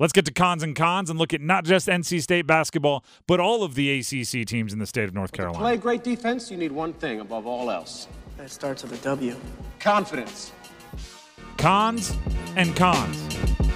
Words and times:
Let's 0.00 0.12
get 0.12 0.24
to 0.24 0.32
cons 0.32 0.64
and 0.64 0.74
cons 0.74 1.08
and 1.08 1.20
look 1.20 1.32
at 1.32 1.40
not 1.40 1.64
just 1.64 1.86
NC 1.86 2.20
State 2.20 2.48
basketball, 2.48 3.04
but 3.28 3.38
all 3.38 3.62
of 3.62 3.76
the 3.76 4.00
ACC 4.00 4.44
teams 4.44 4.72
in 4.72 4.80
the 4.80 4.86
state 4.86 5.04
of 5.04 5.14
North 5.14 5.30
To 5.30 5.36
Carolina. 5.36 5.62
play 5.62 5.76
great 5.76 6.02
defense, 6.02 6.50
you 6.50 6.56
need 6.56 6.72
one 6.72 6.92
thing 6.94 7.20
above 7.20 7.46
all 7.46 7.70
else 7.70 8.08
That 8.36 8.50
starts 8.50 8.82
with 8.82 8.92
a 8.92 9.04
W. 9.04 9.36
confidence. 9.78 10.50
Cons 11.58 12.12
and 12.56 12.74
cons. 12.74 13.16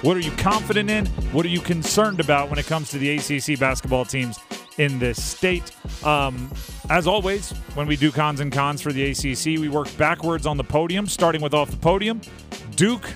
What 0.03 0.17
are 0.17 0.19
you 0.19 0.31
confident 0.31 0.89
in? 0.89 1.05
What 1.31 1.45
are 1.45 1.49
you 1.49 1.61
concerned 1.61 2.19
about 2.19 2.49
when 2.49 2.59
it 2.59 2.65
comes 2.65 2.89
to 2.91 2.97
the 2.97 3.15
ACC 3.15 3.57
basketball 3.57 4.03
teams 4.03 4.37
in 4.77 4.99
this 4.99 5.23
state? 5.23 5.71
Um, 6.05 6.51
as 6.89 7.07
always, 7.07 7.51
when 7.75 7.87
we 7.87 7.95
do 7.95 8.11
cons 8.11 8.41
and 8.41 8.51
cons 8.51 8.81
for 8.81 8.91
the 8.91 9.11
ACC, 9.11 9.57
we 9.59 9.69
work 9.69 9.87
backwards 9.97 10.45
on 10.45 10.57
the 10.57 10.63
podium, 10.65 11.07
starting 11.07 11.41
with 11.41 11.53
off 11.53 11.71
the 11.71 11.77
podium. 11.77 12.19
Duke, 12.75 13.09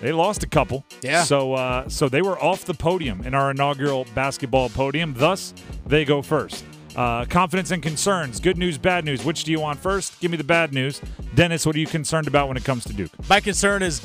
they 0.00 0.12
lost 0.12 0.42
a 0.42 0.46
couple. 0.48 0.84
Yeah. 1.02 1.24
So, 1.24 1.54
uh, 1.54 1.88
so 1.88 2.08
they 2.08 2.22
were 2.22 2.38
off 2.42 2.64
the 2.64 2.74
podium 2.74 3.22
in 3.22 3.34
our 3.34 3.50
inaugural 3.50 4.06
basketball 4.14 4.68
podium. 4.70 5.14
Thus, 5.16 5.52
they 5.86 6.04
go 6.04 6.22
first. 6.22 6.64
Uh, 6.96 7.24
confidence 7.26 7.70
and 7.70 7.82
concerns. 7.82 8.40
Good 8.40 8.58
news, 8.58 8.76
bad 8.78 9.04
news. 9.04 9.24
Which 9.24 9.44
do 9.44 9.52
you 9.52 9.60
want 9.60 9.78
first? 9.78 10.20
Give 10.20 10.30
me 10.30 10.36
the 10.36 10.44
bad 10.44 10.72
news. 10.74 11.00
Dennis, 11.34 11.64
what 11.64 11.76
are 11.76 11.78
you 11.78 11.86
concerned 11.86 12.26
about 12.26 12.48
when 12.48 12.56
it 12.56 12.64
comes 12.64 12.84
to 12.84 12.92
Duke? 12.92 13.10
My 13.28 13.40
concern 13.40 13.82
is 13.82 14.00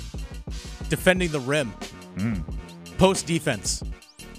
defending 0.90 1.32
the 1.32 1.40
rim. 1.40 1.70
Hmm. 2.18 2.36
Post 2.98 3.26
defense. 3.26 3.84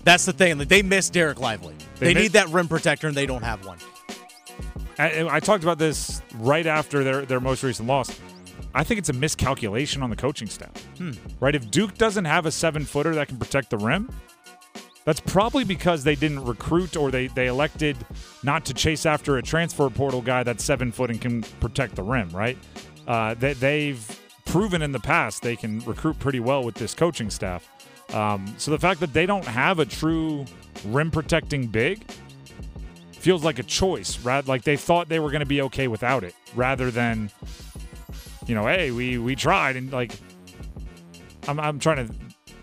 That's 0.05 0.25
the 0.25 0.33
thing. 0.33 0.59
Like 0.59 0.69
they 0.69 0.83
miss 0.83 1.11
Dereck 1.11 1.39
Lively. 1.41 1.75
They 1.98 2.06
They, 2.09 2.14
miss- 2.14 2.23
need 2.23 2.33
that 2.33 2.48
rim 2.48 2.69
protector, 2.69 3.09
and 3.09 3.16
they 3.16 3.27
don't 3.27 3.42
have 3.42 3.66
one. 3.66 3.78
I, 4.98 5.27
I 5.28 5.41
talked 5.41 5.62
about 5.64 5.78
this 5.78 6.23
right 6.39 6.66
after 6.66 7.05
their, 7.05 7.27
their 7.27 7.41
most 7.41 7.62
recent 7.62 7.87
loss. 7.89 8.09
I 8.77 8.85
think 8.85 8.98
it's 8.98 9.09
a 9.09 9.15
miscalculation 9.15 10.03
on 10.03 10.11
the 10.11 10.16
coaching 10.16 10.48
staff. 10.48 10.71
Right? 11.41 11.55
If 11.55 11.71
Duke 11.71 11.97
doesn't 11.97 12.27
have 12.27 12.45
a 12.45 12.53
seven 12.53 12.84
footer 12.84 13.15
that 13.15 13.29
can 13.29 13.39
protect 13.39 13.71
the 13.71 13.79
rim, 13.79 14.12
that's 15.07 15.21
probably 15.21 15.65
because 15.65 16.05
they 16.05 16.15
didn't 16.15 16.45
recruit 16.45 16.97
or 16.97 17.11
they, 17.11 17.29
they 17.29 17.47
elected 17.47 17.97
not 18.42 18.67
to 18.67 18.75
chase 18.75 19.06
after 19.06 19.39
a 19.39 19.42
transfer 19.42 19.89
portal 19.89 20.20
guy 20.20 20.42
that's 20.42 20.62
seven 20.62 20.92
foot 20.92 21.11
and 21.11 21.20
can 21.20 21.42
protect 21.61 21.95
the 21.97 22.03
rim, 22.03 22.28
right? 22.31 22.59
Uh, 23.06 23.33
they, 23.34 23.55
they've 23.55 24.20
proven 24.45 24.83
in 24.83 24.93
the 24.93 25.00
past 25.00 25.43
they 25.43 25.56
can 25.56 25.81
recruit 25.81 26.19
pretty 26.19 26.41
well 26.41 26.62
with 26.62 26.75
this 26.75 26.93
coaching 26.93 27.31
staff. 27.31 27.69
Um, 28.12 28.55
so 28.59 28.70
the 28.70 28.78
fact 28.78 29.00
that 29.00 29.12
they 29.12 29.27
don't 29.27 29.45
have 29.45 29.78
a 29.78 29.87
true 29.87 30.45
rim 30.84 31.11
protecting 31.11 31.67
big 31.67 32.05
feels 33.12 33.43
like 33.43 33.59
a 33.59 33.65
choice, 33.65 34.19
right? 34.20 34.47
Like 34.47 34.65
they 34.65 34.77
thought 34.77 35.09
they 35.09 35.19
were 35.19 35.31
going 35.31 35.41
to 35.41 35.47
be 35.47 35.62
okay 35.62 35.89
without 35.89 36.25
it, 36.25 36.34
rather 36.55 36.91
than, 36.91 37.31
you 38.47 38.55
know, 38.55 38.66
hey, 38.66 38.91
we 38.91 39.19
we 39.19 39.34
tried 39.34 39.77
and 39.77 39.92
like, 39.92 40.12
I'm 41.48 41.58
I'm 41.61 41.78
trying 41.78 42.08
to. 42.08 42.14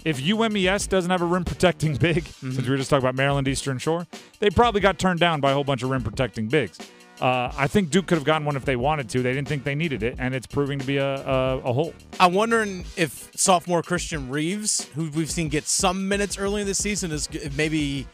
If 0.06 0.20
UMES 0.20 0.90
doesn't 0.90 1.10
have 1.10 1.22
a 1.22 1.26
rim 1.26 1.46
protecting 1.46 1.96
big, 1.96 2.26
since 2.42 2.62
we 2.62 2.70
were 2.70 2.78
just 2.78 2.90
talking 2.90 3.04
about 3.04 3.16
Maryland 3.16 3.48
Eastern 3.48 3.78
Shore, 3.78 4.06
they 4.40 4.50
probably 4.50 4.82
got 4.82 5.00
turned 5.00 5.20
down 5.20 5.40
by 5.40 5.52
a 5.52 5.54
whole 5.54 5.64
bunch 5.64 5.82
of 5.82 5.90
rim 5.90 6.04
protecting 6.04 6.48
bigs. 6.48 6.78
Uh, 7.22 7.52
I 7.56 7.68
think 7.68 7.90
Duke 7.90 8.08
could 8.08 8.18
have 8.18 8.26
gotten 8.26 8.46
one 8.46 8.58
if 8.58 8.66
they 8.66 8.76
wanted 8.76 9.08
to. 9.12 9.22
They 9.22 9.32
didn't 9.34 9.48
think 9.48 9.64
they 9.64 9.76
needed 9.76 10.04
it, 10.04 10.16
and 10.18 10.36
it's 10.36 10.48
proving 10.48 10.80
to 10.80 10.86
be 10.86 10.98
a, 10.98 11.16
a, 11.16 11.58
a 11.60 11.72
hole. 11.72 11.94
I'm 12.20 12.34
wondering 12.34 12.86
if 12.98 13.30
sophomore 13.36 13.82
Christian 13.82 14.30
Reeves, 14.30 14.90
who 14.96 15.10
we've 15.12 15.32
seen 15.32 15.48
get 15.48 15.66
some 15.66 16.10
minutes 16.10 16.38
early 16.38 16.62
in 16.62 16.68
the 16.68 16.74
season, 16.74 17.12
is 17.12 17.30
maybe 17.56 18.08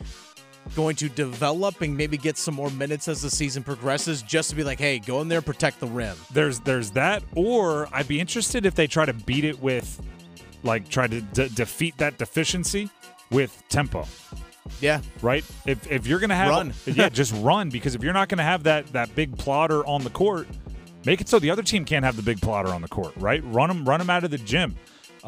going 0.76 0.96
to 0.98 1.10
develop 1.10 1.82
and 1.82 1.96
maybe 1.96 2.18
get 2.18 2.38
some 2.38 2.56
more 2.56 2.70
minutes 2.72 3.08
as 3.08 3.22
the 3.22 3.30
season 3.30 3.64
progresses, 3.64 4.22
just 4.22 4.50
to 4.50 4.56
be 4.56 4.64
like, 4.64 4.80
hey, 4.80 5.00
go 5.00 5.22
in 5.22 5.28
there, 5.28 5.42
protect 5.42 5.80
the 5.80 5.88
rim. 5.88 6.16
there's 6.32 6.60
there's 6.62 6.92
that 6.92 7.24
or 7.36 7.88
i'd 7.94 8.08
be 8.08 8.20
interested 8.20 8.66
if 8.66 8.76
they 8.76 8.88
try 8.88 9.06
to 9.06 9.14
beat 9.14 9.44
it 9.44 9.60
with 9.62 10.02
like 10.64 10.88
try 10.90 11.08
to 11.08 11.22
de- 11.22 11.50
defeat 11.50 11.98
that 11.98 12.18
deficiency 12.18 12.90
with 13.32 13.64
tempo. 13.70 14.06
Yeah, 14.82 15.02
right? 15.22 15.44
If 15.66 15.90
if 15.92 16.06
you're 16.06 16.20
gonna 16.20 16.36
have 16.36 16.50
Run. 16.50 16.74
yeah 16.86 17.10
just 17.10 17.34
run 17.38 17.70
because 17.70 17.96
if 17.96 18.04
you're 18.04 18.14
not 18.14 18.30
gonna 18.30 18.44
have 18.44 18.64
that 18.64 18.88
that 18.88 19.14
big 19.16 19.38
plotter 19.38 19.86
on 19.86 20.04
the 20.04 20.10
court 20.10 20.48
make 21.06 21.22
it 21.22 21.30
so 21.30 21.40
the 21.40 21.50
other 21.50 21.64
team 21.64 21.86
can't 21.86 22.04
have 22.06 22.16
the 22.16 22.22
big 22.22 22.40
plotter 22.42 22.70
on 22.70 22.82
the 22.82 22.88
court 22.88 23.14
right? 23.18 23.42
Run 23.46 23.70
them 23.70 23.86
run 23.88 24.00
them 24.00 24.10
out 24.10 24.24
of 24.24 24.32
the 24.32 24.38
gym 24.38 24.76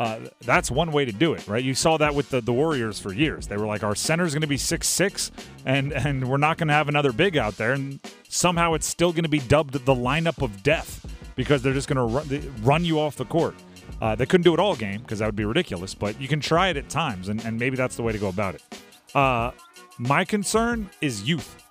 uh, 0.01 0.19
that's 0.41 0.72
one 0.72 0.91
way 0.91 1.06
to 1.06 1.12
do 1.12 1.34
it, 1.34 1.47
right? 1.47 1.63
You 1.63 1.75
saw 1.75 1.95
that 1.97 2.16
with 2.16 2.31
the, 2.31 2.41
the 2.41 2.51
Warriors 2.51 3.00
for 3.00 3.13
years. 3.13 3.45
They 3.45 3.56
were 3.56 3.67
like, 3.67 3.84
our 3.84 3.94
center's 3.94 4.34
going 4.34 4.41
to 4.41 4.47
be 4.47 4.57
six 4.57 4.88
six, 4.88 5.31
and 5.63 5.94
and 5.94 6.28
we're 6.28 6.38
not 6.38 6.57
going 6.57 6.69
to 6.69 6.73
have 6.73 6.89
another 6.89 7.12
big 7.12 7.38
out 7.38 7.56
there, 7.57 7.73
and 7.73 8.00
somehow 8.28 8.73
it's 8.73 8.88
still 8.88 9.11
going 9.11 9.25
to 9.25 9.29
be 9.29 9.38
dubbed 9.38 9.73
the 9.73 9.94
lineup 9.94 10.41
of 10.41 10.63
death 10.63 11.06
because 11.35 11.61
they're 11.61 11.75
just 11.75 11.88
going 11.88 11.97
to 11.97 12.16
run, 12.16 12.63
run 12.63 12.84
you 12.84 13.00
off 13.00 13.16
the 13.16 13.25
court. 13.25 13.53
Uh, 14.01 14.16
they 14.16 14.25
couldn't 14.25 14.44
do 14.44 14.56
it 14.56 14.59
all 14.59 14.75
game 14.75 15.01
because 15.01 15.19
that 15.19 15.28
would 15.28 15.35
be 15.35 15.45
ridiculous, 15.45 15.94
but 15.94 16.19
you 16.19 16.28
can 16.28 16.40
try 16.40 16.69
it 16.69 16.78
at 16.78 16.90
times, 16.90 17.29
and, 17.29 17.45
and 17.45 17.59
maybe 17.59 17.78
that's 17.78 17.95
the 17.95 18.01
way 18.01 18.11
to 18.11 18.17
go 18.17 18.29
about 18.29 18.56
it. 18.56 18.63
Uh, 19.13 19.51
my 20.00 20.25
concern 20.25 20.90
is 21.01 21.28
youth. 21.29 21.63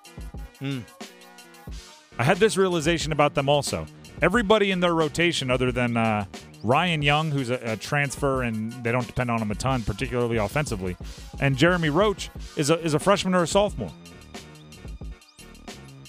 I 2.17 2.23
had 2.23 2.37
this 2.37 2.57
realization 2.57 3.11
about 3.11 3.35
them 3.35 3.49
also. 3.49 3.87
Everybody 4.23 4.71
in 4.71 4.79
their 4.79 4.95
rotation, 4.95 5.51
other 5.51 5.73
than 5.73 5.97
uh, 5.97 6.27
Ryan 6.63 7.03
Young, 7.03 7.31
who's 7.31 7.51
a, 7.51 7.61
a 7.63 7.77
transfer 7.77 8.43
and 8.43 8.73
they 8.85 8.93
don't 8.93 9.07
depend 9.07 9.31
on 9.31 9.41
him 9.41 9.51
a 9.51 9.55
ton, 9.55 9.83
particularly 9.83 10.37
offensively, 10.37 10.97
and 11.41 11.57
Jeremy 11.57 11.91
Roach 11.91 12.31
is 12.57 12.71
a, 12.71 12.79
is 12.81 12.95
a 12.95 12.99
freshman 12.99 13.35
or 13.35 13.43
a 13.43 13.47
sophomore. 13.47 13.93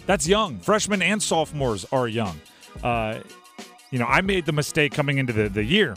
That's 0.06 0.28
young. 0.28 0.60
Freshmen 0.60 1.02
and 1.02 1.22
sophomores 1.22 1.86
are 1.92 2.08
young. 2.08 2.40
Uh, 2.84 3.20
you 3.92 4.00
know, 4.00 4.06
I 4.06 4.22
made 4.22 4.46
the 4.46 4.52
mistake 4.52 4.94
coming 4.94 5.18
into 5.18 5.32
the, 5.32 5.48
the 5.48 5.64
year 5.64 5.96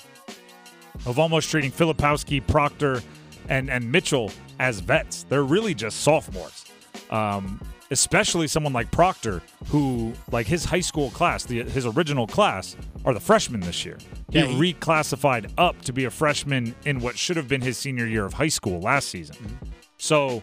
of 1.07 1.19
almost 1.19 1.51
treating 1.51 1.73
Filipowski, 1.73 2.47
Proctor, 2.47 3.03
and, 3.49 3.71
and 3.71 3.91
Mitchell 3.91 4.31
as 4.59 4.81
vets. 4.81 5.25
They're 5.25 5.43
really 5.45 5.75
just 5.75 6.01
sophomores. 6.01 6.65
Um, 7.11 7.61
especially 7.95 8.49
someone 8.49 8.73
like 8.73 8.91
Proctor, 8.91 9.41
who, 9.69 10.13
like 10.33 10.47
his 10.49 10.65
high 10.65 10.81
school 10.81 11.11
class, 11.11 11.45
the, 11.45 11.63
his 11.63 11.87
original 11.87 12.27
class, 12.27 12.77
are 13.05 13.15
the 13.15 13.21
freshmen 13.21 13.61
this 13.61 13.85
year. 13.85 13.97
He 14.31 14.41
Yeah, 14.41 14.47
he- 14.47 14.73
reclassified 14.75 15.53
up 15.57 15.81
to 15.83 15.93
be 15.93 16.05
a 16.05 16.11
freshman 16.11 16.75
in 16.85 16.99
what 16.99 17.17
should 17.17 17.37
have 17.37 17.47
been 17.49 17.61
his 17.61 17.79
senior 17.79 18.07
year 18.07 18.25
of 18.25 18.33
high 18.35 18.49
school 18.49 18.81
last 18.81 19.09
season. 19.09 19.37
Mm-hmm. 19.37 19.69
So 19.97 20.43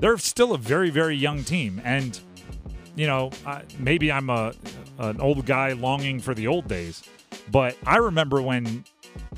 they're 0.00 0.18
still 0.18 0.52
a 0.54 0.58
very, 0.58 0.90
very 0.90 1.16
young 1.16 1.44
team. 1.44 1.80
And, 1.84 2.18
you 2.96 3.06
know, 3.06 3.30
I, 3.46 3.62
maybe 3.78 4.10
I'm 4.10 4.28
a 4.28 4.52
an 4.98 5.20
old 5.20 5.46
guy 5.46 5.72
longing 5.74 6.18
for 6.18 6.34
the 6.34 6.48
old 6.48 6.66
days, 6.66 7.04
but 7.52 7.76
I 7.86 7.98
remember 7.98 8.42
when, 8.42 8.84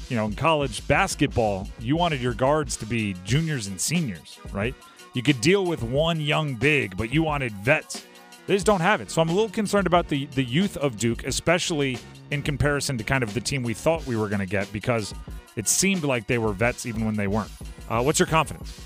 you 0.09 0.17
know, 0.17 0.25
in 0.25 0.35
college 0.35 0.89
basketball, 0.89 1.69
you 1.79 1.97
wanted 1.97 2.23
your 2.23 2.33
guards 2.33 2.77
to 2.79 2.87
be 2.87 3.15
juniors 3.27 3.67
and 3.67 3.79
seniors, 3.79 4.39
right? 4.53 4.75
You 5.13 5.23
could 5.23 5.41
deal 5.41 5.65
with 5.65 5.83
one 5.83 6.21
young 6.21 6.55
big, 6.55 6.97
but 6.97 7.13
you 7.13 7.23
wanted 7.23 7.53
vets. 7.53 8.07
They 8.47 8.55
just 8.55 8.67
don't 8.67 8.81
have 8.81 9.01
it. 9.01 9.11
So 9.11 9.21
I'm 9.23 9.29
a 9.29 9.33
little 9.33 9.49
concerned 9.49 9.87
about 9.87 10.09
the 10.09 10.27
the 10.27 10.43
youth 10.45 10.77
of 10.77 10.97
Duke, 10.99 11.25
especially 11.25 11.99
in 12.31 12.43
comparison 12.43 12.97
to 12.99 13.05
kind 13.05 13.23
of 13.23 13.35
the 13.35 13.41
team 13.41 13.63
we 13.63 13.75
thought 13.75 14.07
we 14.07 14.17
were 14.17 14.29
going 14.29 14.41
to 14.41 14.47
get, 14.47 14.73
because 14.73 15.15
it 15.57 15.67
seemed 15.69 16.05
like 16.05 16.27
they 16.27 16.39
were 16.39 16.53
vets 16.53 16.87
even 16.87 17.05
when 17.05 17.15
they 17.17 17.27
weren't. 17.27 17.51
Uh, 17.89 18.03
what's 18.03 18.19
your 18.19 18.27
confidence? 18.27 18.81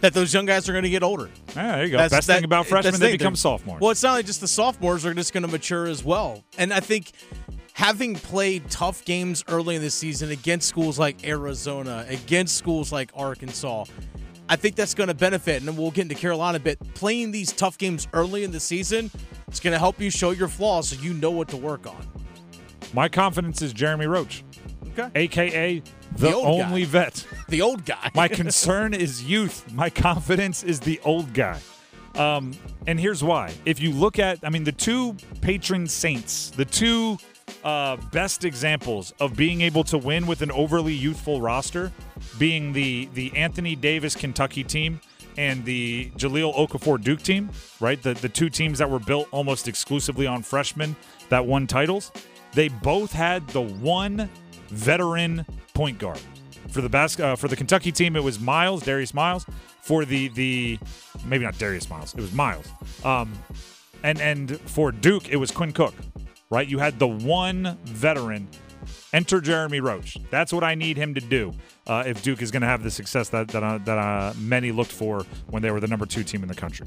that 0.00 0.14
those 0.14 0.32
young 0.32 0.46
guys 0.46 0.66
are 0.66 0.72
going 0.72 0.82
to 0.82 0.88
get 0.88 1.02
older. 1.02 1.28
Ah, 1.50 1.52
there 1.76 1.84
you 1.84 1.90
go. 1.90 1.98
That's- 1.98 2.10
Best 2.10 2.26
that- 2.28 2.36
thing 2.36 2.44
about 2.44 2.66
freshmen, 2.66 2.94
the 2.94 2.98
they 3.00 3.06
thing. 3.10 3.18
become 3.18 3.36
sophomores. 3.36 3.82
Well, 3.82 3.90
it's 3.90 4.02
not 4.02 4.12
like 4.14 4.24
just 4.24 4.40
the 4.40 4.48
sophomores 4.48 5.04
are 5.04 5.12
just 5.12 5.34
going 5.34 5.42
to 5.42 5.48
mature 5.50 5.86
as 5.86 6.02
well. 6.02 6.42
And 6.56 6.72
I 6.72 6.80
think 6.80 7.12
having 7.74 8.14
played 8.14 8.70
tough 8.70 9.04
games 9.04 9.44
early 9.46 9.76
in 9.76 9.82
the 9.82 9.90
season 9.90 10.30
against 10.30 10.68
schools 10.68 10.98
like 10.98 11.26
Arizona, 11.28 12.06
against 12.08 12.56
schools 12.56 12.90
like 12.92 13.10
Arkansas, 13.14 13.84
I 14.50 14.56
think 14.56 14.74
that's 14.76 14.92
going 14.94 15.08
to 15.08 15.14
benefit. 15.14 15.62
And 15.62 15.78
we'll 15.78 15.92
get 15.92 16.02
into 16.02 16.14
Carolina 16.16 16.56
a 16.56 16.60
bit. 16.60 16.78
Playing 16.94 17.30
these 17.30 17.52
tough 17.52 17.78
games 17.78 18.08
early 18.12 18.44
in 18.44 18.50
the 18.50 18.60
season, 18.60 19.10
it's 19.48 19.60
going 19.60 19.72
to 19.72 19.78
help 19.78 20.00
you 20.00 20.10
show 20.10 20.32
your 20.32 20.48
flaws 20.48 20.88
so 20.90 21.00
you 21.00 21.14
know 21.14 21.30
what 21.30 21.48
to 21.48 21.56
work 21.56 21.86
on. 21.86 22.06
My 22.92 23.08
confidence 23.08 23.62
is 23.62 23.72
Jeremy 23.72 24.06
Roach, 24.06 24.42
Okay. 24.98 25.08
aka 25.14 25.78
the, 26.16 26.18
The 26.28 26.34
old 26.34 26.60
guy. 26.60 26.66
only 26.66 26.84
vet. 26.84 27.24
The 27.48 27.62
old 27.62 27.84
guy. 27.84 28.10
My 28.14 28.26
concern 28.28 28.92
is 28.94 29.22
youth. 29.24 29.72
My 29.72 29.88
confidence 29.90 30.62
is 30.64 30.80
the 30.80 31.00
old 31.04 31.32
guy. 31.32 31.58
Um, 32.16 32.52
and 32.88 32.98
here's 32.98 33.22
why. 33.22 33.52
If 33.64 33.80
you 33.80 33.92
look 33.92 34.18
at, 34.18 34.38
I 34.44 34.50
mean, 34.50 34.64
the 34.64 34.72
two 34.72 35.14
patron 35.40 35.86
saints, 35.86 36.50
the 36.50 36.64
two 36.64 37.18
uh, 37.64 37.96
best 38.12 38.44
examples 38.44 39.12
of 39.20 39.36
being 39.36 39.60
able 39.60 39.84
to 39.84 39.98
win 39.98 40.26
with 40.26 40.42
an 40.42 40.50
overly 40.50 40.94
youthful 40.94 41.40
roster, 41.40 41.92
being 42.38 42.72
the 42.72 43.08
the 43.14 43.34
Anthony 43.36 43.76
Davis 43.76 44.14
Kentucky 44.14 44.64
team 44.64 45.00
and 45.36 45.64
the 45.64 46.10
Jahlil 46.16 46.54
Okafor 46.54 47.02
Duke 47.02 47.22
team, 47.22 47.50
right? 47.80 48.02
The 48.02 48.14
the 48.14 48.28
two 48.28 48.50
teams 48.50 48.78
that 48.78 48.90
were 48.90 48.98
built 48.98 49.28
almost 49.30 49.68
exclusively 49.68 50.26
on 50.26 50.42
freshmen 50.42 50.96
that 51.28 51.44
won 51.44 51.66
titles. 51.66 52.12
They 52.52 52.68
both 52.68 53.12
had 53.12 53.46
the 53.48 53.60
one 53.62 54.28
veteran 54.68 55.46
point 55.74 55.98
guard. 55.98 56.20
For 56.68 56.80
the 56.80 56.88
bas- 56.88 57.18
uh, 57.18 57.36
for 57.36 57.48
the 57.48 57.56
Kentucky 57.56 57.90
team, 57.92 58.16
it 58.16 58.22
was 58.22 58.38
Miles, 58.38 58.82
Darius 58.82 59.14
Miles. 59.14 59.44
For 59.80 60.04
the 60.04 60.28
the 60.28 60.78
maybe 61.24 61.44
not 61.44 61.58
Darius 61.58 61.88
Miles, 61.90 62.14
it 62.14 62.20
was 62.20 62.32
Miles. 62.32 62.68
Um, 63.04 63.32
and 64.02 64.20
and 64.20 64.60
for 64.62 64.92
Duke, 64.92 65.28
it 65.28 65.36
was 65.36 65.50
Quinn 65.50 65.72
Cook, 65.72 65.94
right? 66.50 66.68
You 66.68 66.78
had 66.78 66.98
the 66.98 67.08
one 67.08 67.78
veteran 67.84 68.48
Enter 69.12 69.40
Jeremy 69.40 69.80
Roach. 69.80 70.16
That's 70.30 70.52
what 70.52 70.64
I 70.64 70.74
need 70.74 70.96
him 70.96 71.14
to 71.14 71.20
do 71.20 71.52
uh, 71.86 72.04
if 72.06 72.22
Duke 72.22 72.42
is 72.42 72.50
going 72.50 72.62
to 72.62 72.68
have 72.68 72.82
the 72.82 72.90
success 72.90 73.28
that 73.30 73.48
that, 73.48 73.62
uh, 73.62 73.78
that 73.78 73.98
uh, 73.98 74.32
many 74.38 74.72
looked 74.72 74.92
for 74.92 75.24
when 75.48 75.62
they 75.62 75.70
were 75.70 75.80
the 75.80 75.86
number 75.86 76.06
two 76.06 76.22
team 76.22 76.42
in 76.42 76.48
the 76.48 76.54
country. 76.54 76.86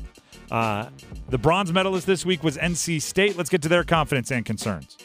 Uh, 0.50 0.90
the 1.30 1.38
bronze 1.38 1.72
medalist 1.72 2.08
this 2.08 2.26
week 2.26 2.44
was 2.44 2.58
NC 2.58 3.02
State. 3.02 3.38
Let's 3.38 3.50
get 3.50 3.62
to 3.64 3.70
their 3.70 3.84
confidence 3.84 4.32
and 4.32 4.46
concerns. 4.46 4.98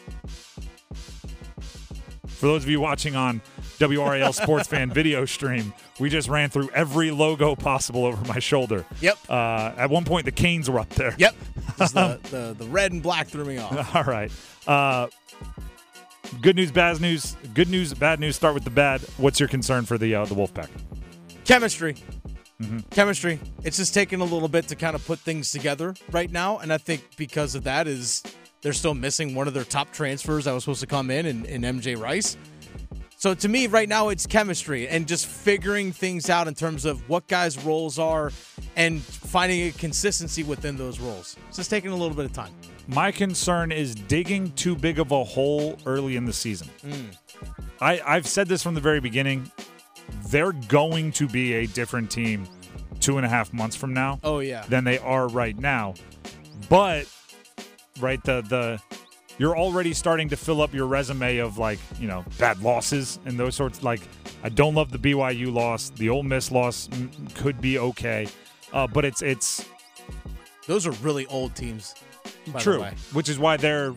For 2.27 2.45
those 2.45 2.63
of 2.63 2.69
you 2.69 2.79
watching 2.79 3.15
on 3.15 3.41
WRAL 3.79 4.33
Sports 4.33 4.67
Fan 4.67 4.91
video 4.91 5.25
stream, 5.25 5.73
we 5.99 6.09
just 6.09 6.27
ran 6.27 6.49
through 6.49 6.69
every 6.73 7.11
logo 7.11 7.55
possible 7.55 8.05
over 8.05 8.23
my 8.25 8.39
shoulder. 8.39 8.85
Yep. 9.01 9.17
Uh, 9.29 9.73
at 9.77 9.89
one 9.89 10.03
point, 10.03 10.25
the 10.25 10.31
Canes 10.31 10.69
were 10.69 10.79
up 10.79 10.89
there. 10.89 11.15
Yep. 11.17 11.35
the, 11.77 12.19
the, 12.29 12.55
the 12.57 12.65
red 12.69 12.91
and 12.91 13.01
black 13.01 13.27
threw 13.27 13.45
me 13.45 13.57
off. 13.57 13.95
All 13.95 14.03
right. 14.03 14.31
Uh, 14.67 15.07
good 16.41 16.55
news, 16.55 16.71
bad 16.71 16.99
news. 16.99 17.37
Good 17.53 17.69
news, 17.69 17.93
bad 17.93 18.19
news. 18.19 18.35
Start 18.35 18.53
with 18.53 18.65
the 18.65 18.69
bad. 18.69 19.01
What's 19.17 19.39
your 19.39 19.49
concern 19.49 19.85
for 19.85 19.97
the 19.97 20.13
uh, 20.13 20.25
the 20.25 20.35
Wolfpack? 20.35 20.69
Chemistry. 21.45 21.95
Chemistry. 22.91 23.39
It's 23.63 23.77
just 23.77 23.93
taking 23.93 24.19
a 24.19 24.25
little 24.25 24.49
bit 24.49 24.67
to 24.67 24.75
kind 24.75 24.93
of 24.93 25.05
put 25.05 25.19
things 25.19 25.51
together 25.53 25.95
right 26.11 26.29
now, 26.29 26.57
and 26.57 26.73
I 26.73 26.77
think 26.77 27.15
because 27.15 27.55
of 27.55 27.63
that 27.63 27.87
is 27.87 28.21
they're 28.61 28.73
still 28.73 28.93
missing 28.93 29.33
one 29.33 29.47
of 29.47 29.53
their 29.53 29.63
top 29.63 29.93
transfers 29.93 30.43
that 30.43 30.51
was 30.51 30.65
supposed 30.65 30.81
to 30.81 30.87
come 30.87 31.09
in, 31.09 31.25
in, 31.25 31.45
in 31.45 31.61
MJ 31.61 31.97
Rice. 31.97 32.35
So 33.19 33.33
to 33.33 33.49
me, 33.49 33.67
right 33.67 33.89
now, 33.89 34.07
it's 34.07 34.25
chemistry 34.25 34.87
and 34.87 35.05
just 35.05 35.25
figuring 35.25 35.91
things 35.91 36.29
out 36.29 36.47
in 36.47 36.53
terms 36.55 36.85
of 36.85 37.09
what 37.09 37.27
guys' 37.27 37.61
roles 37.65 37.99
are 37.99 38.31
and 38.77 39.01
finding 39.01 39.67
a 39.67 39.71
consistency 39.71 40.41
within 40.43 40.77
those 40.77 41.01
roles. 41.01 41.35
It's 41.49 41.57
just 41.57 41.69
taking 41.69 41.91
a 41.91 41.95
little 41.97 42.15
bit 42.15 42.23
of 42.23 42.31
time. 42.31 42.53
My 42.87 43.11
concern 43.11 43.73
is 43.73 43.93
digging 43.93 44.53
too 44.53 44.73
big 44.73 44.99
of 44.99 45.11
a 45.11 45.25
hole 45.25 45.77
early 45.85 46.15
in 46.15 46.23
the 46.23 46.31
season. 46.31 46.69
Mm. 46.81 47.17
I, 47.81 48.01
I've 48.05 48.25
said 48.25 48.47
this 48.47 48.63
from 48.63 48.73
the 48.73 48.79
very 48.79 49.01
beginning. 49.01 49.51
They're 50.29 50.53
going 50.53 51.11
to 51.11 51.27
be 51.27 51.55
a 51.55 51.65
different 51.67 52.09
team 52.09 52.47
two 53.01 53.17
and 53.17 53.25
a 53.25 53.29
half 53.29 53.51
months 53.51 53.75
from 53.75 53.93
now 53.93 54.21
Oh 54.23 54.39
yeah. 54.39 54.63
than 54.69 54.85
they 54.85 54.97
are 54.97 55.27
right 55.27 55.59
now. 55.59 55.93
But 56.69 57.05
right, 57.99 58.23
the 58.23 58.43
the 58.43 58.81
you're 59.39 59.57
already 59.57 59.93
starting 59.93 60.29
to 60.29 60.37
fill 60.37 60.61
up 60.61 60.73
your 60.73 60.85
resume 60.85 61.37
of 61.37 61.57
like 61.57 61.79
you 61.99 62.07
know 62.07 62.23
bad 62.37 62.61
losses 62.61 63.19
and 63.25 63.39
those 63.39 63.55
sorts. 63.55 63.81
Like 63.81 64.01
I 64.43 64.49
don't 64.49 64.75
love 64.75 64.91
the 64.91 64.99
BYU 64.99 65.51
loss. 65.51 65.89
The 65.89 66.09
Ole 66.09 66.21
Miss 66.23 66.51
loss 66.51 66.87
could 67.35 67.59
be 67.59 67.79
okay, 67.79 68.27
uh, 68.73 68.85
but 68.85 69.03
it's 69.05 69.21
it's 69.23 69.65
Those 70.67 70.85
are 70.85 70.91
really 71.01 71.25
old 71.27 71.55
teams. 71.55 71.95
By 72.47 72.51
The 72.53 72.59
true, 72.59 72.81
way. 72.81 72.93
which 73.13 73.29
is 73.29 73.39
why 73.39 73.57
they're 73.57 73.93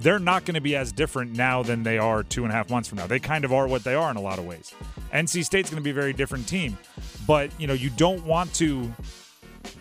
they're 0.00 0.20
not 0.20 0.44
going 0.44 0.54
to 0.54 0.60
be 0.60 0.76
as 0.76 0.92
different 0.92 1.32
now 1.32 1.62
than 1.64 1.82
they 1.82 1.98
are 1.98 2.22
two 2.22 2.44
and 2.44 2.52
a 2.52 2.54
half 2.54 2.70
months 2.70 2.88
from 2.88 2.98
now. 2.98 3.06
They 3.08 3.18
kind 3.18 3.44
of 3.44 3.52
are 3.52 3.66
what 3.66 3.82
they 3.82 3.94
are 3.94 4.10
in 4.12 4.16
a 4.16 4.20
lot 4.20 4.38
of 4.38 4.46
ways. 4.46 4.72
NC 5.12 5.44
State's 5.44 5.70
going 5.70 5.82
to 5.82 5.84
be 5.84 5.90
a 5.90 5.94
very 5.94 6.12
different 6.12 6.46
team, 6.46 6.78
but 7.26 7.50
you 7.58 7.66
know 7.66 7.72
you 7.74 7.90
don't 7.90 8.24
want 8.24 8.54
to 8.54 8.94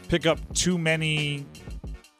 pick 0.07 0.25
up 0.25 0.39
too 0.55 0.77
many. 0.77 1.45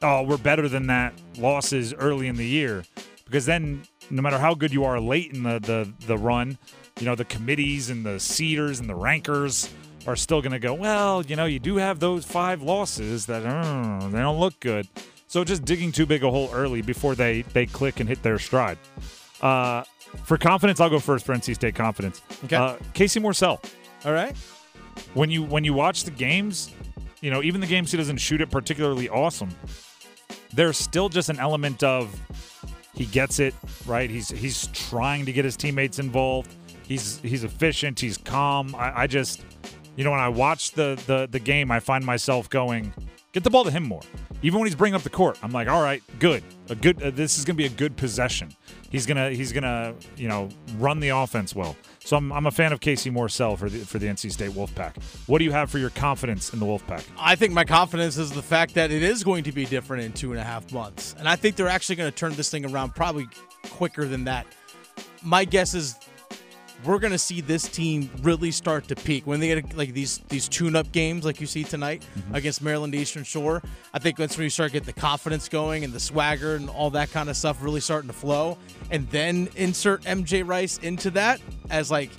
Oh, 0.02 0.24
we're 0.24 0.38
better 0.38 0.70
than 0.70 0.88
that 0.88 1.14
losses 1.38 1.94
early 1.94 2.28
in 2.28 2.36
the 2.36 2.46
year, 2.46 2.84
because 3.26 3.46
then 3.46 3.84
no 4.10 4.22
matter 4.22 4.38
how 4.38 4.54
good 4.54 4.72
you 4.72 4.84
are 4.84 5.00
late 5.00 5.34
in 5.34 5.44
the 5.44 5.60
the 5.60 5.92
the 6.06 6.18
run, 6.18 6.58
you 7.00 7.06
know 7.06 7.16
the 7.16 7.26
committees 7.26 7.90
and 7.90 8.06
the 8.06 8.20
seeders 8.20 8.80
and 8.80 8.88
the 8.90 8.96
rankers 8.96 9.74
are 10.06 10.16
still 10.16 10.42
going 10.42 10.52
to 10.54 10.60
go. 10.60 10.74
Well, 10.74 11.26
you 11.26 11.36
know 11.36 11.46
you 11.46 11.60
do 11.60 11.78
have 11.78 12.00
those 12.00 12.26
five 12.26 12.62
losses 12.62 13.26
that 13.26 13.46
uh, 13.46 14.08
they 14.10 14.20
don't 14.20 14.40
look 14.40 14.60
good. 14.60 14.88
So 15.28 15.44
just 15.44 15.66
digging 15.66 15.92
too 15.92 16.06
big 16.06 16.24
a 16.24 16.30
hole 16.32 16.50
early 16.54 16.82
before 16.82 17.16
they 17.16 17.42
they 17.42 17.66
click 17.66 18.00
and 18.00 18.08
hit 18.08 18.22
their 18.24 18.38
stride. 18.40 18.78
Uh, 19.42 19.84
for 20.24 20.38
confidence, 20.38 20.80
I'll 20.80 20.90
go 20.90 21.00
first 21.00 21.26
for 21.26 21.34
NC 21.36 21.56
State 21.56 21.76
confidence. 21.76 22.22
Okay. 22.46 22.56
Uh, 22.56 22.76
Casey 22.94 23.20
Morsell. 23.20 23.64
All 24.06 24.14
right. 24.14 24.36
when 25.16 25.30
you 25.32 25.44
when 25.44 25.64
you 25.64 25.74
watch 25.74 26.04
the 26.06 26.12
games, 26.12 26.72
you 27.20 27.30
know, 27.32 27.42
even 27.44 27.60
the 27.62 27.68
games 27.68 27.92
he 27.92 27.98
doesn't 27.98 28.18
shoot 28.18 28.40
it 28.42 28.50
particularly 28.50 29.10
awesome, 29.10 29.50
there's 30.58 30.78
still 30.78 31.08
just 31.08 31.30
an 31.30 31.40
element 31.40 31.84
of 31.84 32.14
he 32.96 33.06
gets 33.06 33.40
it, 33.40 33.54
right? 33.86 34.10
He's 34.10 34.30
he's 34.30 34.68
trying 34.74 35.26
to 35.28 35.32
get 35.32 35.46
his 35.46 35.56
teammates 35.56 36.00
involved. 36.00 36.54
He's 36.84 37.20
he's 37.20 37.44
efficient, 37.44 38.00
he's 38.00 38.18
calm. 38.18 38.74
I, 38.76 39.04
I 39.04 39.08
just 39.08 39.44
you 39.96 40.04
know, 40.04 40.12
when 40.12 40.20
I 40.20 40.30
watch 40.30 40.72
the, 40.72 41.02
the 41.06 41.28
the 41.30 41.40
game, 41.40 41.72
I 41.72 41.80
find 41.80 42.04
myself 42.04 42.50
going, 42.50 42.92
get 43.34 43.44
the 43.44 43.52
ball 43.52 43.66
to 43.66 43.72
him 43.72 43.84
more. 43.84 44.02
Even 44.42 44.60
when 44.60 44.68
he's 44.68 44.76
bringing 44.76 44.96
up 44.96 45.04
the 45.04 45.12
court, 45.12 45.38
I'm 45.44 45.52
like, 45.52 45.68
all 45.68 45.82
right, 45.82 46.02
good, 46.20 46.44
a 46.70 46.76
good. 46.76 47.02
Uh, 47.02 47.12
this 47.12 47.38
is 47.38 47.46
gonna 47.46 47.58
be 47.58 47.66
a 47.66 47.70
good 47.70 47.96
possession. 47.96 48.50
He's 48.90 49.06
gonna 49.06 49.30
he's 49.30 49.52
gonna 49.52 49.94
you 50.16 50.28
know 50.28 50.50
run 50.80 51.00
the 51.00 51.10
offense 51.10 51.56
well. 51.56 51.76
So 52.08 52.16
I'm, 52.16 52.32
I'm 52.32 52.46
a 52.46 52.52
fan 52.52 52.72
of 52.72 52.80
Casey 52.80 53.12
Morsell 53.12 53.58
for 53.60 53.70
the 53.70 53.80
for 53.80 54.00
the 54.00 54.08
NC 54.08 54.32
State 54.32 54.52
Wolfpack. 54.52 54.96
What 55.28 55.40
do 55.40 55.44
you 55.44 55.52
have 55.52 55.70
for 55.70 55.78
your 55.78 55.90
confidence 55.90 56.54
in 56.54 56.60
the 56.60 56.66
Wolfpack? 56.66 57.04
I 57.20 57.36
think 57.36 57.52
my 57.52 57.66
confidence 57.66 58.18
is 58.18 58.32
the 58.32 58.42
fact 58.42 58.76
that 58.76 58.92
it 58.92 59.04
is 59.04 59.26
going 59.26 59.44
to 59.44 59.52
be 59.52 59.66
different 59.66 60.04
in 60.04 60.14
two 60.14 60.32
and 60.32 60.40
a 60.40 60.44
half 60.46 60.72
months. 60.72 61.16
And 61.20 61.28
I 61.28 61.36
think 61.36 61.58
they're 61.58 61.68
actually 61.68 61.98
going 61.98 62.10
to 62.10 62.16
turn 62.16 62.34
this 62.36 62.50
thing 62.50 62.66
around 62.66 62.96
probably 62.96 63.28
quicker 63.72 64.06
than 64.06 64.24
that. 64.24 64.48
My 65.22 65.44
guess 65.44 65.74
is 65.74 65.96
we're 66.84 67.00
going 67.00 67.12
to 67.12 67.18
see 67.18 67.42
this 67.42 67.68
team 67.68 68.10
really 68.22 68.52
start 68.52 68.88
to 68.88 68.96
peak 68.96 69.26
when 69.26 69.40
they 69.40 69.48
get 69.48 69.76
like 69.76 69.94
these 69.94 70.20
these 70.30 70.48
tune-up 70.48 70.92
games 70.92 71.26
like 71.26 71.42
you 71.42 71.48
see 71.48 71.64
tonight 71.64 72.06
mm-hmm. 72.18 72.36
against 72.36 72.62
Maryland 72.62 72.94
Eastern 72.94 73.24
Shore. 73.24 73.62
I 73.94 74.00
think 74.00 74.18
that's 74.18 74.38
when 74.38 74.44
you 74.44 74.50
start 74.50 74.72
get 74.72 74.86
the 74.86 74.94
confidence 74.94 75.50
going 75.50 75.84
and 75.84 75.94
the 75.94 76.00
swagger 76.00 76.56
and 76.56 76.70
all 76.70 76.90
that 76.92 77.12
kind 77.12 77.30
of 77.30 77.38
stuff 77.38 77.64
really 77.64 77.80
starting 77.80 78.08
to 78.10 78.16
flow. 78.16 78.58
And 78.92 79.10
then 79.10 79.50
insert 79.56 80.04
MJ 80.04 80.48
Rice 80.48 80.78
into 80.80 81.10
that 81.12 81.42
as 81.70 81.90
like 81.90 82.12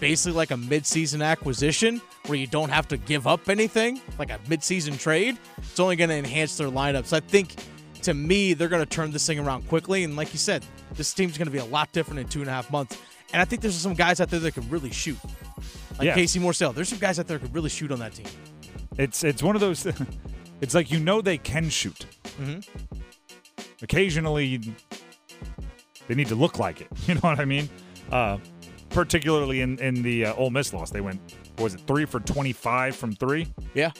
basically 0.00 0.36
like 0.36 0.50
a 0.50 0.56
mid-season 0.56 1.22
acquisition 1.22 2.00
where 2.26 2.38
you 2.38 2.46
don't 2.46 2.70
have 2.70 2.88
to 2.88 2.96
give 2.96 3.26
up 3.26 3.48
anything, 3.48 4.00
like 4.18 4.30
a 4.30 4.38
mid-season 4.48 4.96
trade. 4.98 5.38
It's 5.58 5.80
only 5.80 5.96
going 5.96 6.10
to 6.10 6.16
enhance 6.16 6.56
their 6.56 6.68
lineups. 6.68 7.12
I 7.12 7.20
think, 7.20 7.54
to 8.02 8.14
me, 8.14 8.54
they're 8.54 8.68
going 8.68 8.82
to 8.82 8.88
turn 8.88 9.10
this 9.10 9.26
thing 9.26 9.38
around 9.38 9.68
quickly. 9.68 10.04
And 10.04 10.16
like 10.16 10.32
you 10.32 10.38
said, 10.38 10.64
this 10.94 11.12
team's 11.12 11.38
going 11.38 11.46
to 11.46 11.52
be 11.52 11.58
a 11.58 11.64
lot 11.64 11.92
different 11.92 12.20
in 12.20 12.28
two 12.28 12.40
and 12.40 12.48
a 12.48 12.52
half 12.52 12.70
months. 12.70 12.98
And 13.34 13.42
I 13.42 13.44
think 13.44 13.60
there's 13.62 13.74
some 13.74 13.94
guys 13.94 14.20
out 14.20 14.30
there 14.30 14.38
that 14.40 14.54
can 14.54 14.70
really 14.70 14.92
shoot, 14.92 15.18
like 15.98 16.06
Yeah. 16.06 16.14
Casey 16.14 16.38
Morsell. 16.38 16.72
There's 16.72 16.88
some 16.88 17.00
guys 17.00 17.18
out 17.18 17.26
there 17.26 17.36
that 17.36 17.44
can 17.44 17.52
really 17.52 17.68
shoot 17.68 17.90
on 17.90 17.98
that 17.98 18.14
team. 18.14 18.26
It's 18.96 19.24
it's 19.24 19.42
one 19.42 19.56
of 19.56 19.60
those. 19.60 19.86
It's 20.60 20.72
like 20.72 20.90
you 20.90 20.98
know 21.00 21.20
they 21.20 21.36
can 21.36 21.68
shoot. 21.68 22.06
Occasionally, 23.82 24.60
they 26.08 26.14
need 26.14 26.28
to 26.28 26.34
look 26.34 26.58
like 26.58 26.80
it. 26.80 26.88
You 27.08 27.14
know 27.14 27.20
what 27.20 27.38
I 27.40 27.44
mean? 27.44 27.68
Uh, 28.10 28.38
particularly 28.90 29.60
in 29.60 29.78
in 29.78 30.02
the 30.02 30.26
uh, 30.26 30.34
Ole 30.34 30.50
Miss 30.50 30.72
loss, 30.72 30.90
they 30.90 31.00
went 31.00 31.20
what 31.56 31.64
was 31.64 31.74
it 31.74 31.80
three 31.86 32.04
for 32.06 32.20
twenty 32.20 32.52
five 32.52 32.94
from 32.96 33.12
three. 33.12 33.46
Yeah. 33.74 33.90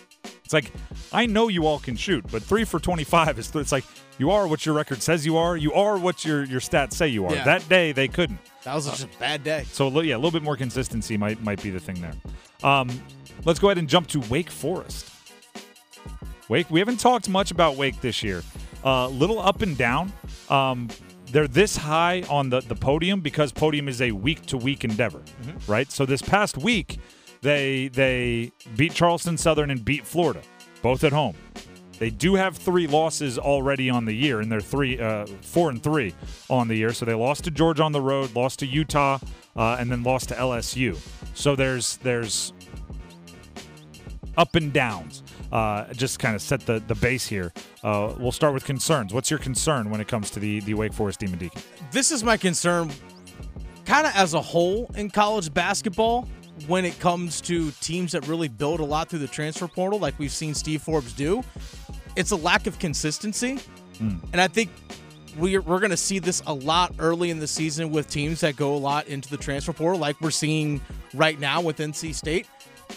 It's 0.45 0.53
like 0.55 0.73
I 1.13 1.27
know 1.27 1.49
you 1.49 1.67
all 1.67 1.81
can 1.81 1.97
shoot, 1.97 2.25
but 2.31 2.43
three 2.43 2.65
for 2.65 2.79
twenty 2.79 3.05
five 3.05 3.39
is. 3.39 3.55
It's 3.55 3.73
like 3.73 3.85
you 4.19 4.31
are 4.31 4.47
what 4.47 4.65
your 4.65 4.75
record 4.75 5.03
says 5.03 5.27
you 5.27 5.37
are. 5.37 5.57
You 5.57 5.73
are 5.75 5.99
what 5.99 6.25
your 6.25 6.45
your 6.45 6.61
stats 6.61 6.93
say 6.95 7.09
you 7.09 7.27
are. 7.27 7.35
Yeah. 7.35 7.45
That 7.45 7.69
day 7.69 7.93
they 7.93 8.09
couldn't. 8.09 8.39
That 8.65 8.75
was 8.75 8.87
just 8.87 9.05
a 9.05 9.19
bad 9.19 9.45
day. 9.45 9.65
So 9.71 9.89
yeah, 10.01 10.15
a 10.15 10.17
little 10.17 10.31
bit 10.31 10.43
more 10.43 10.57
consistency 10.57 11.17
might 11.17 11.41
might 11.43 11.63
be 11.63 11.71
the 11.71 11.81
thing 11.81 12.01
there. 12.01 12.15
Um, 12.63 12.91
let's 13.45 13.59
go 13.59 13.69
ahead 13.69 13.79
and 13.79 13.89
jump 13.89 14.07
to 14.09 14.21
Wake 14.31 14.51
Forest. 14.51 15.11
Wake, 16.49 16.71
we 16.71 16.79
haven't 16.79 17.01
talked 17.01 17.29
much 17.29 17.51
about 17.51 17.77
Wake 17.77 18.01
this 18.01 18.23
year. 18.23 18.43
A 18.83 18.89
uh, 18.89 19.09
little 19.09 19.39
up 19.39 19.63
and 19.63 19.77
down. 19.79 20.13
Um, 20.51 20.89
they're 21.27 21.49
this 21.49 21.77
high 21.77 22.23
on 22.29 22.51
the, 22.51 22.61
the 22.61 22.75
podium 22.75 23.21
because 23.21 23.51
podium 23.51 23.89
is 23.89 24.01
a 24.01 24.13
week 24.13 24.47
to 24.47 24.57
week 24.57 24.85
endeavor, 24.85 25.23
right? 25.67 25.91
So 25.91 26.07
this 26.07 26.23
past 26.23 26.57
week, 26.57 27.01
they 27.41 27.89
they 27.89 28.53
beat 28.77 28.95
Charleston 28.95 29.37
Southern 29.37 29.71
and 29.71 29.85
beat 29.85 30.07
Florida, 30.07 30.43
both 30.81 31.05
at 31.05 31.13
home. 31.13 31.35
They 32.05 32.11
do 32.11 32.35
have 32.35 32.59
three 32.59 32.87
losses 32.87 33.39
already 33.39 33.89
on 33.89 34.05
the 34.05 34.13
year, 34.13 34.41
and 34.41 34.53
they're 34.53 34.61
three, 34.61 35.01
uh, 35.01 35.25
four 35.41 35.71
and 35.71 35.83
three 35.83 36.13
on 36.51 36.69
the 36.69 36.77
year. 36.77 36.93
So 36.93 37.07
they 37.07 37.15
lost 37.15 37.45
to 37.45 37.51
Georgia 37.51 37.83
on 37.83 37.93
the 37.93 38.01
road, 38.03 38.35
lost 38.35 38.59
to 38.59 38.67
Utah, 38.67 39.19
uh, 39.57 39.77
and 39.81 39.91
then 39.91 40.03
lost 40.03 40.29
to 40.29 40.35
LSU. 40.35 40.99
So 41.33 41.57
there's 41.57 41.97
there's 41.97 42.53
up 44.37 44.55
and 44.55 44.71
downs. 44.71 45.23
Uh, 45.51 45.95
just 45.95 46.19
kind 46.19 46.35
of 46.35 46.43
set 46.43 46.67
the, 46.67 46.83
the 46.89 46.95
base 46.97 47.27
here. 47.27 47.55
Uh, 47.83 48.13
we'll 48.19 48.33
start 48.33 48.53
with 48.53 48.67
concerns. 48.67 49.15
What's 49.15 49.31
your 49.31 49.39
concern 49.39 49.89
when 49.89 50.03
it 50.03 50.07
comes 50.07 50.31
to 50.33 50.41
the, 50.41 50.61
the 50.61 50.75
Wake 50.75 50.93
Forest 50.93 51.21
Demon 51.21 51.39
Deacon? 51.39 51.63
this 51.91 52.13
is 52.13 52.23
my 52.23 52.37
concern 52.37 52.91
kind 53.87 54.07
of 54.07 54.15
as 54.15 54.35
a 54.35 54.43
whole 54.43 54.91
in 54.95 55.09
college 55.09 55.55
basketball 55.55 56.29
when 56.67 56.85
it 56.85 56.99
comes 57.01 57.41
to 57.41 57.71
teams 57.81 58.13
that 58.13 58.27
really 58.29 58.49
build 58.49 58.81
a 58.81 58.85
lot 58.85 59.09
through 59.09 59.19
the 59.19 59.27
transfer 59.27 59.67
portal 59.67 59.99
like 59.99 60.19
we've 60.19 60.33
seen 60.33 60.55
Steve 60.55 60.83
Forbes 60.83 61.13
do 61.13 61.43
it's 62.17 62.31
a 62.31 62.37
lack 62.37 62.67
of 62.67 62.79
consistency. 62.79 63.59
Hmm. 63.99 64.17
And 64.33 64.41
I 64.41 64.49
think 64.49 64.71
we're, 65.37 65.61
we're 65.61 65.81
going 65.81 65.91
to 65.91 65.97
see 65.97 66.19
this 66.19 66.43
a 66.47 66.55
lot 66.55 66.95
early 66.99 67.31
in 67.31 67.39
the 67.39 67.47
season 67.47 67.91
with 67.91 68.09
teams 68.09 68.41
that 68.41 68.57
go 68.57 68.75
a 68.75 68.79
lot 68.79 69.07
into 69.09 69.29
the 69.29 69.37
transfer 69.37 69.73
portal 69.73 69.99
like 69.99 70.21
we're 70.21 70.31
seeing 70.31 70.81
right 71.15 71.39
now 71.39 71.61
with 71.61 71.79
NC 71.79 72.15
State 72.15 72.47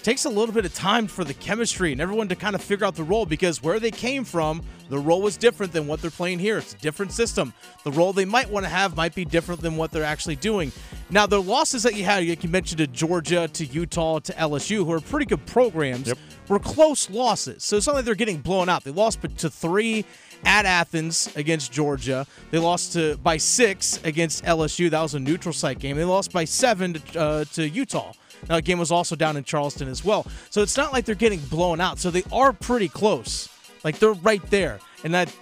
takes 0.03 0.25
a 0.25 0.29
little 0.29 0.53
bit 0.53 0.65
of 0.65 0.73
time 0.73 1.07
for 1.07 1.23
the 1.23 1.33
chemistry 1.33 1.91
and 1.91 1.99
everyone 2.01 2.27
to 2.29 2.35
kind 2.35 2.55
of 2.55 2.61
figure 2.61 2.85
out 2.85 2.95
the 2.95 3.03
role 3.03 3.25
because 3.25 3.61
where 3.61 3.79
they 3.79 3.91
came 3.91 4.23
from, 4.23 4.61
the 4.89 4.97
role 4.97 5.21
was 5.21 5.35
different 5.37 5.73
than 5.73 5.87
what 5.87 6.01
they're 6.01 6.11
playing 6.11 6.39
here. 6.39 6.57
It's 6.57 6.73
a 6.73 6.77
different 6.77 7.11
system. 7.11 7.53
The 7.83 7.91
role 7.91 8.13
they 8.13 8.25
might 8.25 8.49
want 8.49 8.65
to 8.65 8.69
have 8.69 8.95
might 8.95 9.13
be 9.15 9.25
different 9.25 9.61
than 9.61 9.75
what 9.77 9.91
they're 9.91 10.03
actually 10.03 10.37
doing. 10.37 10.71
Now, 11.09 11.25
the 11.25 11.41
losses 11.41 11.83
that 11.83 11.95
you 11.95 12.03
had, 12.03 12.25
like 12.27 12.43
you 12.43 12.49
mentioned 12.49 12.79
to 12.79 12.87
Georgia, 12.87 13.47
to 13.49 13.65
Utah, 13.65 14.19
to 14.19 14.33
LSU, 14.33 14.85
who 14.85 14.91
are 14.91 14.99
pretty 15.01 15.25
good 15.25 15.45
programs, 15.45 16.07
Yep. 16.07 16.17
were 16.47 16.59
close 16.59 17.09
losses. 17.09 17.63
So 17.63 17.77
it's 17.77 17.87
not 17.87 17.95
like 17.95 18.05
they're 18.05 18.15
getting 18.15 18.39
blown 18.39 18.69
out. 18.69 18.83
They 18.83 18.91
lost 18.91 19.19
to 19.37 19.49
three 19.49 20.05
at 20.45 20.65
Athens 20.65 21.29
against 21.35 21.71
Georgia. 21.71 22.25
They 22.51 22.59
lost 22.59 22.93
to 22.93 23.17
by 23.17 23.37
six 23.37 23.99
against 24.03 24.43
LSU. 24.45 24.89
That 24.89 25.01
was 25.01 25.15
a 25.15 25.19
neutral 25.19 25.51
site 25.53 25.79
game. 25.79 25.97
They 25.97 26.03
lost 26.05 26.31
by 26.31 26.45
seven 26.45 26.93
to, 26.93 27.19
uh, 27.19 27.43
to 27.53 27.67
Utah. 27.67 28.13
Now, 28.49 28.55
the 28.55 28.61
game 28.61 28.79
was 28.79 28.91
also 28.91 29.15
down 29.15 29.37
in 29.37 29.43
Charleston 29.43 29.87
as 29.87 30.03
well. 30.03 30.25
So 30.49 30.61
it's 30.61 30.77
not 30.77 30.93
like 30.93 31.05
they're 31.05 31.15
getting 31.15 31.39
blown 31.39 31.81
out. 31.81 31.99
So 31.99 32.11
they 32.11 32.23
are 32.31 32.53
pretty 32.53 32.87
close. 32.87 33.49
Like 33.83 33.99
they're 33.99 34.13
right 34.13 34.43
there. 34.49 34.79
And 35.03 35.13
that 35.13 35.33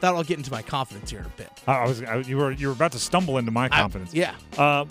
that'll 0.00 0.24
get 0.24 0.38
into 0.38 0.50
my 0.50 0.62
confidence 0.62 1.10
here 1.10 1.20
in 1.20 1.26
a 1.26 1.28
bit. 1.30 1.50
I 1.66 1.72
I 1.72 1.86
was 1.86 2.02
I, 2.02 2.16
you 2.18 2.36
were 2.36 2.52
you 2.52 2.68
were 2.68 2.72
about 2.72 2.92
to 2.92 2.98
stumble 2.98 3.38
into 3.38 3.50
my 3.50 3.68
confidence. 3.68 4.14
yeah. 4.14 4.34
Uh, 4.58 4.84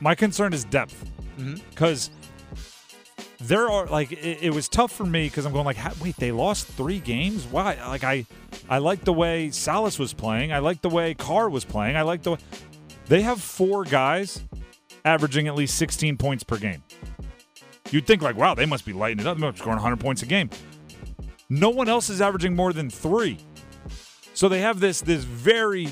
my 0.00 0.14
concern 0.14 0.52
is 0.52 0.64
depth 0.64 1.10
because 1.70 2.10
there 3.38 3.68
are 3.68 3.86
like 3.86 4.12
it, 4.12 4.38
it 4.42 4.54
was 4.54 4.68
tough 4.68 4.92
for 4.92 5.04
me 5.04 5.26
because 5.26 5.46
I'm 5.46 5.52
going 5.52 5.64
like, 5.64 5.78
wait, 6.00 6.16
they 6.16 6.32
lost 6.32 6.66
three 6.66 6.98
games. 7.00 7.44
Why? 7.46 7.74
Like 7.86 8.04
I, 8.04 8.26
I 8.68 8.78
like 8.78 9.04
the 9.04 9.12
way 9.12 9.48
Sallis 9.48 9.98
was 9.98 10.12
playing. 10.12 10.52
I 10.52 10.58
like 10.58 10.82
the 10.82 10.88
way 10.88 11.14
Carr 11.14 11.48
was 11.48 11.64
playing. 11.64 11.96
I 11.96 12.02
like 12.02 12.22
the 12.22 12.32
way 12.32 12.38
they 13.06 13.22
have 13.22 13.40
four 13.40 13.84
guys 13.84 14.42
averaging 15.06 15.46
at 15.46 15.54
least 15.54 15.78
16 15.78 16.18
points 16.18 16.44
per 16.44 16.58
game. 16.58 16.82
You'd 17.90 18.06
think 18.06 18.20
like, 18.20 18.36
wow, 18.36 18.54
they 18.54 18.66
must 18.66 18.84
be 18.84 18.92
lighting 18.92 19.20
it 19.20 19.26
up. 19.26 19.38
They 19.38 19.52
scoring 19.52 19.76
100 19.76 20.00
points 20.00 20.22
a 20.22 20.26
game. 20.26 20.50
No 21.48 21.70
one 21.70 21.88
else 21.88 22.10
is 22.10 22.20
averaging 22.20 22.56
more 22.56 22.72
than 22.72 22.90
three. 22.90 23.38
So 24.34 24.48
they 24.48 24.60
have 24.60 24.80
this 24.80 25.00
this 25.00 25.24
very 25.24 25.88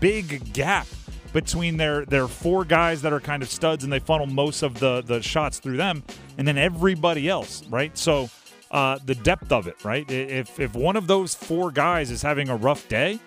big 0.00 0.52
gap 0.54 0.86
between 1.32 1.76
their 1.76 2.06
their 2.06 2.28
four 2.28 2.64
guys 2.64 3.02
that 3.02 3.12
are 3.12 3.20
kind 3.20 3.42
of 3.42 3.50
studs 3.50 3.84
and 3.84 3.92
they 3.92 3.98
funnel 3.98 4.26
most 4.26 4.62
of 4.62 4.78
the 4.78 5.02
the 5.02 5.20
shots 5.20 5.58
through 5.58 5.76
them, 5.76 6.02
and 6.38 6.46
then 6.48 6.56
everybody 6.56 7.28
else, 7.28 7.66
right? 7.68 7.96
So 7.98 8.30
uh, 8.70 8.98
the 9.04 9.14
depth 9.16 9.52
of 9.52 9.66
it, 9.66 9.84
right? 9.84 10.10
If 10.10 10.58
if 10.58 10.74
one 10.74 10.96
of 10.96 11.06
those 11.06 11.34
four 11.34 11.70
guys 11.70 12.10
is 12.10 12.22
having 12.22 12.48
a 12.48 12.56
rough 12.56 12.88
day, 12.88 13.18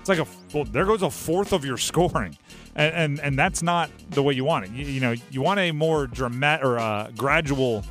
it's 0.00 0.08
like 0.08 0.18
a 0.18 0.26
well, 0.52 0.64
there 0.64 0.84
goes 0.84 1.02
a 1.02 1.10
fourth 1.10 1.52
of 1.52 1.64
your 1.64 1.78
scoring, 1.90 2.36
and 2.76 2.94
and, 2.94 3.20
and 3.20 3.38
that's 3.38 3.62
not 3.62 3.90
the 4.10 4.22
way 4.22 4.34
you 4.34 4.44
want 4.44 4.66
it. 4.66 4.70
You, 4.70 4.86
you 4.86 5.00
know, 5.00 5.14
you 5.30 5.42
want 5.42 5.58
a 5.58 5.72
more 5.72 6.06
dramatic 6.06 6.64
or 6.64 6.78
uh, 6.78 7.10
gradual. 7.16 7.84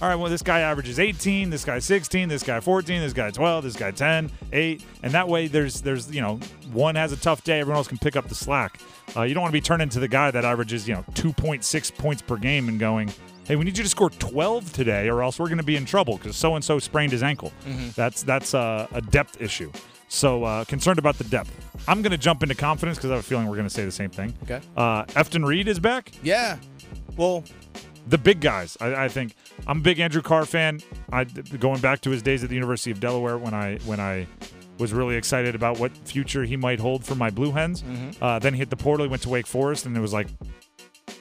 All 0.00 0.08
right, 0.08 0.16
well, 0.16 0.30
this 0.30 0.42
guy 0.42 0.60
averages 0.60 0.98
18, 0.98 1.50
this 1.50 1.64
guy 1.64 1.78
16, 1.78 2.28
this 2.28 2.42
guy 2.42 2.58
14, 2.58 3.00
this 3.00 3.12
guy 3.12 3.30
12, 3.30 3.64
this 3.64 3.76
guy 3.76 3.90
10, 3.92 4.30
8, 4.52 4.82
and 5.04 5.12
that 5.12 5.28
way 5.28 5.46
there's 5.46 5.82
there's 5.82 6.10
you 6.10 6.20
know 6.20 6.36
one 6.72 6.94
has 6.94 7.12
a 7.12 7.16
tough 7.16 7.44
day, 7.44 7.60
everyone 7.60 7.76
else 7.76 7.88
can 7.88 7.98
pick 7.98 8.16
up 8.16 8.28
the 8.28 8.34
slack. 8.34 8.80
Uh, 9.16 9.22
you 9.22 9.34
don't 9.34 9.42
want 9.42 9.52
to 9.52 9.56
be 9.56 9.60
turned 9.60 9.82
into 9.82 10.00
the 10.00 10.08
guy 10.08 10.30
that 10.30 10.44
averages 10.44 10.88
you 10.88 10.94
know 10.94 11.04
2.6 11.12 11.94
points 11.96 12.22
per 12.22 12.36
game 12.36 12.68
and 12.68 12.80
going, 12.80 13.12
hey, 13.46 13.56
we 13.56 13.64
need 13.64 13.76
you 13.76 13.82
to 13.84 13.90
score 13.90 14.10
12 14.10 14.72
today, 14.72 15.08
or 15.08 15.22
else 15.22 15.38
we're 15.38 15.46
going 15.46 15.58
to 15.58 15.64
be 15.64 15.76
in 15.76 15.84
trouble 15.84 16.16
because 16.16 16.36
so 16.36 16.54
and 16.54 16.64
so 16.64 16.78
sprained 16.78 17.12
his 17.12 17.22
ankle. 17.22 17.52
That's 17.94 18.22
that's 18.22 18.54
uh, 18.54 18.86
a 18.92 19.00
depth 19.00 19.40
issue. 19.40 19.70
So 20.08 20.44
uh, 20.44 20.64
concerned 20.64 20.98
about 20.98 21.18
the 21.18 21.24
depth. 21.24 21.52
I'm 21.86 22.02
going 22.02 22.12
to 22.12 22.18
jump 22.18 22.42
into 22.42 22.54
confidence 22.54 22.98
because 22.98 23.10
I 23.10 23.14
have 23.14 23.24
a 23.24 23.26
feeling 23.26 23.46
we're 23.46 23.56
going 23.56 23.68
to 23.68 23.74
say 23.74 23.84
the 23.84 23.92
same 23.92 24.10
thing. 24.10 24.34
Okay. 24.44 24.60
Uh, 24.76 25.04
Efton 25.06 25.46
Reid 25.46 25.68
is 25.68 25.78
back. 25.78 26.12
Yeah. 26.22 26.56
Well, 27.16 27.44
The 28.08 28.18
big 28.18 28.40
guys. 28.40 28.76
I, 28.80 29.04
I 29.04 29.08
think 29.08 29.34
I'm 29.66 29.78
a 29.78 29.82
big 29.82 30.00
Andrew 30.00 30.22
Carr 30.22 30.46
fan. 30.46 30.80
I 31.12 31.24
going 31.24 31.80
back 31.80 32.00
to 32.02 32.10
his 32.10 32.22
days 32.22 32.42
at 32.42 32.48
the 32.48 32.54
University 32.54 32.90
of 32.90 33.00
Delaware 33.00 33.36
when 33.38 33.52
I 33.54 33.76
when 33.84 34.00
I 34.00 34.26
was 34.78 34.92
really 34.92 35.16
excited 35.16 35.54
about 35.54 35.78
what 35.78 35.90
future 36.06 36.44
he 36.44 36.56
might 36.56 36.78
hold 36.80 37.04
for 37.04 37.14
my 37.16 37.30
Blue 37.30 37.50
Hens. 37.52 37.82
Uh, 38.22 38.38
then 38.38 38.54
he 38.54 38.58
hit 38.60 38.70
the 38.70 38.76
portal. 38.76 39.04
He 39.04 39.10
went 39.10 39.22
to 39.22 39.28
Wake 39.28 39.46
Forest, 39.46 39.86
and 39.86 39.96
it 39.96 40.00
was 40.00 40.12
like, 40.12 40.28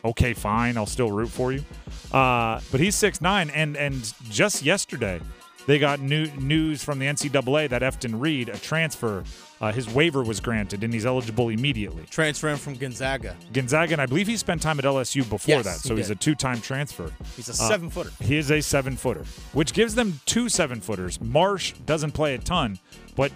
okay, 0.05 0.33
fine, 0.33 0.77
I'll 0.77 0.85
still 0.85 1.11
root 1.11 1.29
for 1.29 1.51
you. 1.51 1.63
Uh, 2.11 2.61
but 2.71 2.79
he's 2.79 2.95
six 2.95 3.19
nine, 3.19 3.49
and 3.49 3.75
and 3.75 4.13
just 4.29 4.61
yesterday 4.63 5.19
they 5.67 5.77
got 5.77 5.99
new 5.99 6.25
news 6.37 6.83
from 6.83 6.97
the 6.97 7.05
NCAA 7.05 7.69
that 7.69 7.81
Efton 7.83 8.19
Reid, 8.19 8.49
a 8.49 8.57
transfer, 8.57 9.23
uh, 9.61 9.71
his 9.71 9.87
waiver 9.89 10.23
was 10.23 10.39
granted, 10.39 10.83
and 10.83 10.93
he's 10.93 11.05
eligible 11.05 11.49
immediately. 11.49 12.03
transferring 12.09 12.57
from 12.57 12.75
Gonzaga. 12.75 13.35
Gonzaga, 13.53 13.93
and 13.93 14.01
I 14.01 14.05
believe 14.07 14.27
he 14.27 14.37
spent 14.37 14.61
time 14.61 14.79
at 14.79 14.85
LSU 14.85 15.29
before 15.29 15.55
Yes, 15.55 15.65
that, 15.65 15.81
he 15.83 15.87
so 15.89 15.95
he's 15.95 16.09
a 16.09 16.15
two-time 16.15 16.61
transfer. 16.61 17.11
He's 17.35 17.49
a 17.49 17.51
Uh, 17.51 17.67
seven 17.67 17.89
footer. 17.89 18.11
He 18.21 18.37
is 18.37 18.49
a 18.51 18.61
seven 18.61 18.95
footer, 18.97 19.25
which 19.53 19.73
gives 19.73 19.93
them 19.95 20.19
two 20.25 20.49
seven 20.49 20.79
footers. 20.81 21.19
Marsh 21.21 21.73
doesn't 21.85 22.11
play 22.11 22.33
a 22.35 22.37
ton, 22.39 22.79
but 23.15 23.31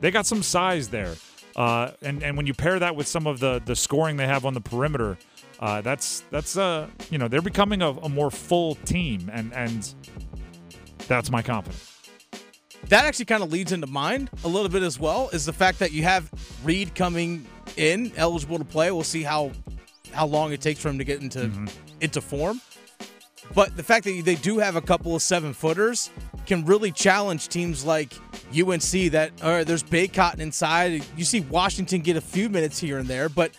they 0.00 0.10
got 0.10 0.26
some 0.26 0.42
size 0.42 0.88
there. 0.88 1.14
Uh, 1.54 1.90
and 2.02 2.22
and 2.22 2.36
when 2.36 2.46
you 2.46 2.52
pair 2.54 2.78
that 2.78 2.96
with 2.96 3.06
some 3.08 3.26
of 3.26 3.40
the 3.40 3.62
the 3.64 3.74
scoring 3.76 4.16
they 4.18 4.26
have 4.26 4.44
on 4.44 4.52
the 4.52 4.60
perimeter, 4.60 5.16
uh, 5.60 5.80
that's 5.80 6.22
that's 6.30 6.56
uh 6.58 6.86
you 7.10 7.16
know 7.16 7.28
they're 7.28 7.40
becoming 7.40 7.80
a, 7.80 7.90
a 7.90 8.08
more 8.10 8.30
full 8.30 8.74
team, 8.84 9.30
and 9.32 9.54
and 9.54 9.94
that's 11.06 11.30
my 11.30 11.42
confidence. 11.42 11.92
that 12.88 13.04
actually 13.04 13.24
kind 13.24 13.42
of 13.42 13.52
leads 13.52 13.72
into 13.72 13.86
mine 13.86 14.28
a 14.44 14.48
little 14.48 14.68
bit 14.68 14.82
as 14.82 14.98
well 14.98 15.28
is 15.32 15.44
the 15.44 15.52
fact 15.52 15.78
that 15.78 15.92
you 15.92 16.02
have 16.02 16.30
Reid 16.64 16.94
coming 16.94 17.46
in 17.76 18.12
eligible 18.16 18.58
to 18.58 18.64
play. 18.64 18.90
We'll 18.90 19.04
see 19.04 19.22
how 19.22 19.52
how 20.12 20.26
long 20.26 20.52
it 20.52 20.60
takes 20.60 20.80
for 20.80 20.88
him 20.88 20.98
to 20.98 21.04
get 21.04 21.20
into 21.20 21.40
mm-hmm. 21.40 21.66
into 22.00 22.20
form. 22.20 22.60
But 23.54 23.76
the 23.76 23.82
fact 23.82 24.04
that 24.04 24.22
they 24.24 24.34
do 24.34 24.58
have 24.58 24.76
a 24.76 24.80
couple 24.80 25.14
of 25.14 25.22
seven 25.22 25.52
footers 25.52 26.10
can 26.46 26.64
really 26.64 26.90
challenge 26.90 27.48
teams 27.48 27.84
like 27.84 28.12
UNC 28.56 29.12
that 29.12 29.30
all 29.42 29.50
right, 29.50 29.66
there's 29.66 29.82
Bacot 29.82 30.40
inside. 30.40 31.04
You 31.16 31.24
see 31.24 31.40
Washington 31.40 32.00
get 32.00 32.16
a 32.16 32.20
few 32.20 32.48
minutes 32.48 32.78
here 32.78 32.98
and 32.98 33.08
there, 33.08 33.28
but 33.28 33.52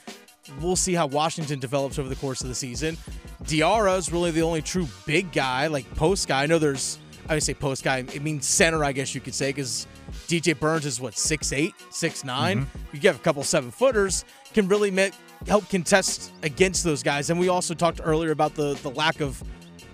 we'll 0.61 0.75
see 0.75 0.93
how 0.93 1.07
Washington 1.07 1.59
develops 1.59 1.99
over 1.99 2.09
the 2.09 2.15
course 2.15 2.41
of 2.41 2.47
the 2.47 2.55
season. 2.55 2.97
Diarra 3.43 3.97
is 3.97 4.11
really 4.11 4.31
the 4.31 4.41
only 4.41 4.61
true 4.61 4.87
big 5.05 5.31
guy, 5.31 5.67
like 5.67 5.93
post 5.95 6.27
guy. 6.27 6.43
I 6.43 6.45
know 6.47 6.59
there's 6.59 6.99
I 7.29 7.33
would 7.33 7.43
say 7.43 7.53
post 7.53 7.83
guy. 7.83 7.99
It 7.99 8.21
means 8.21 8.45
center, 8.45 8.83
I 8.83 8.91
guess 8.91 9.13
you 9.13 9.21
could 9.21 9.35
say, 9.35 9.49
because 9.49 9.87
DJ 10.27 10.57
Burns 10.57 10.85
is 10.85 11.01
what 11.01 11.17
six 11.17 11.51
eight, 11.51 11.73
six 11.89 12.23
nine. 12.23 12.67
You 12.93 12.99
get 12.99 13.15
a 13.15 13.19
couple 13.19 13.43
seven 13.43 13.71
footers 13.71 14.25
can 14.53 14.67
really 14.67 14.91
make, 14.91 15.13
help 15.47 15.69
contest 15.69 16.31
against 16.43 16.83
those 16.83 17.03
guys. 17.03 17.29
And 17.29 17.39
we 17.39 17.49
also 17.49 17.73
talked 17.73 18.01
earlier 18.03 18.31
about 18.31 18.55
the 18.55 18.73
the 18.75 18.91
lack 18.91 19.21
of 19.21 19.41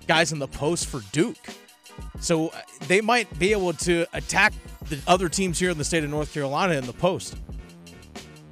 guys 0.06 0.32
in 0.32 0.38
the 0.38 0.48
post 0.48 0.86
for 0.86 1.00
Duke. 1.12 1.36
So 2.20 2.48
uh, 2.48 2.60
they 2.88 3.00
might 3.00 3.38
be 3.38 3.52
able 3.52 3.72
to 3.74 4.06
attack 4.12 4.52
the 4.88 5.00
other 5.06 5.28
teams 5.28 5.58
here 5.58 5.70
in 5.70 5.78
the 5.78 5.84
state 5.84 6.04
of 6.04 6.10
North 6.10 6.32
Carolina 6.32 6.74
in 6.74 6.86
the 6.86 6.92
post. 6.92 7.36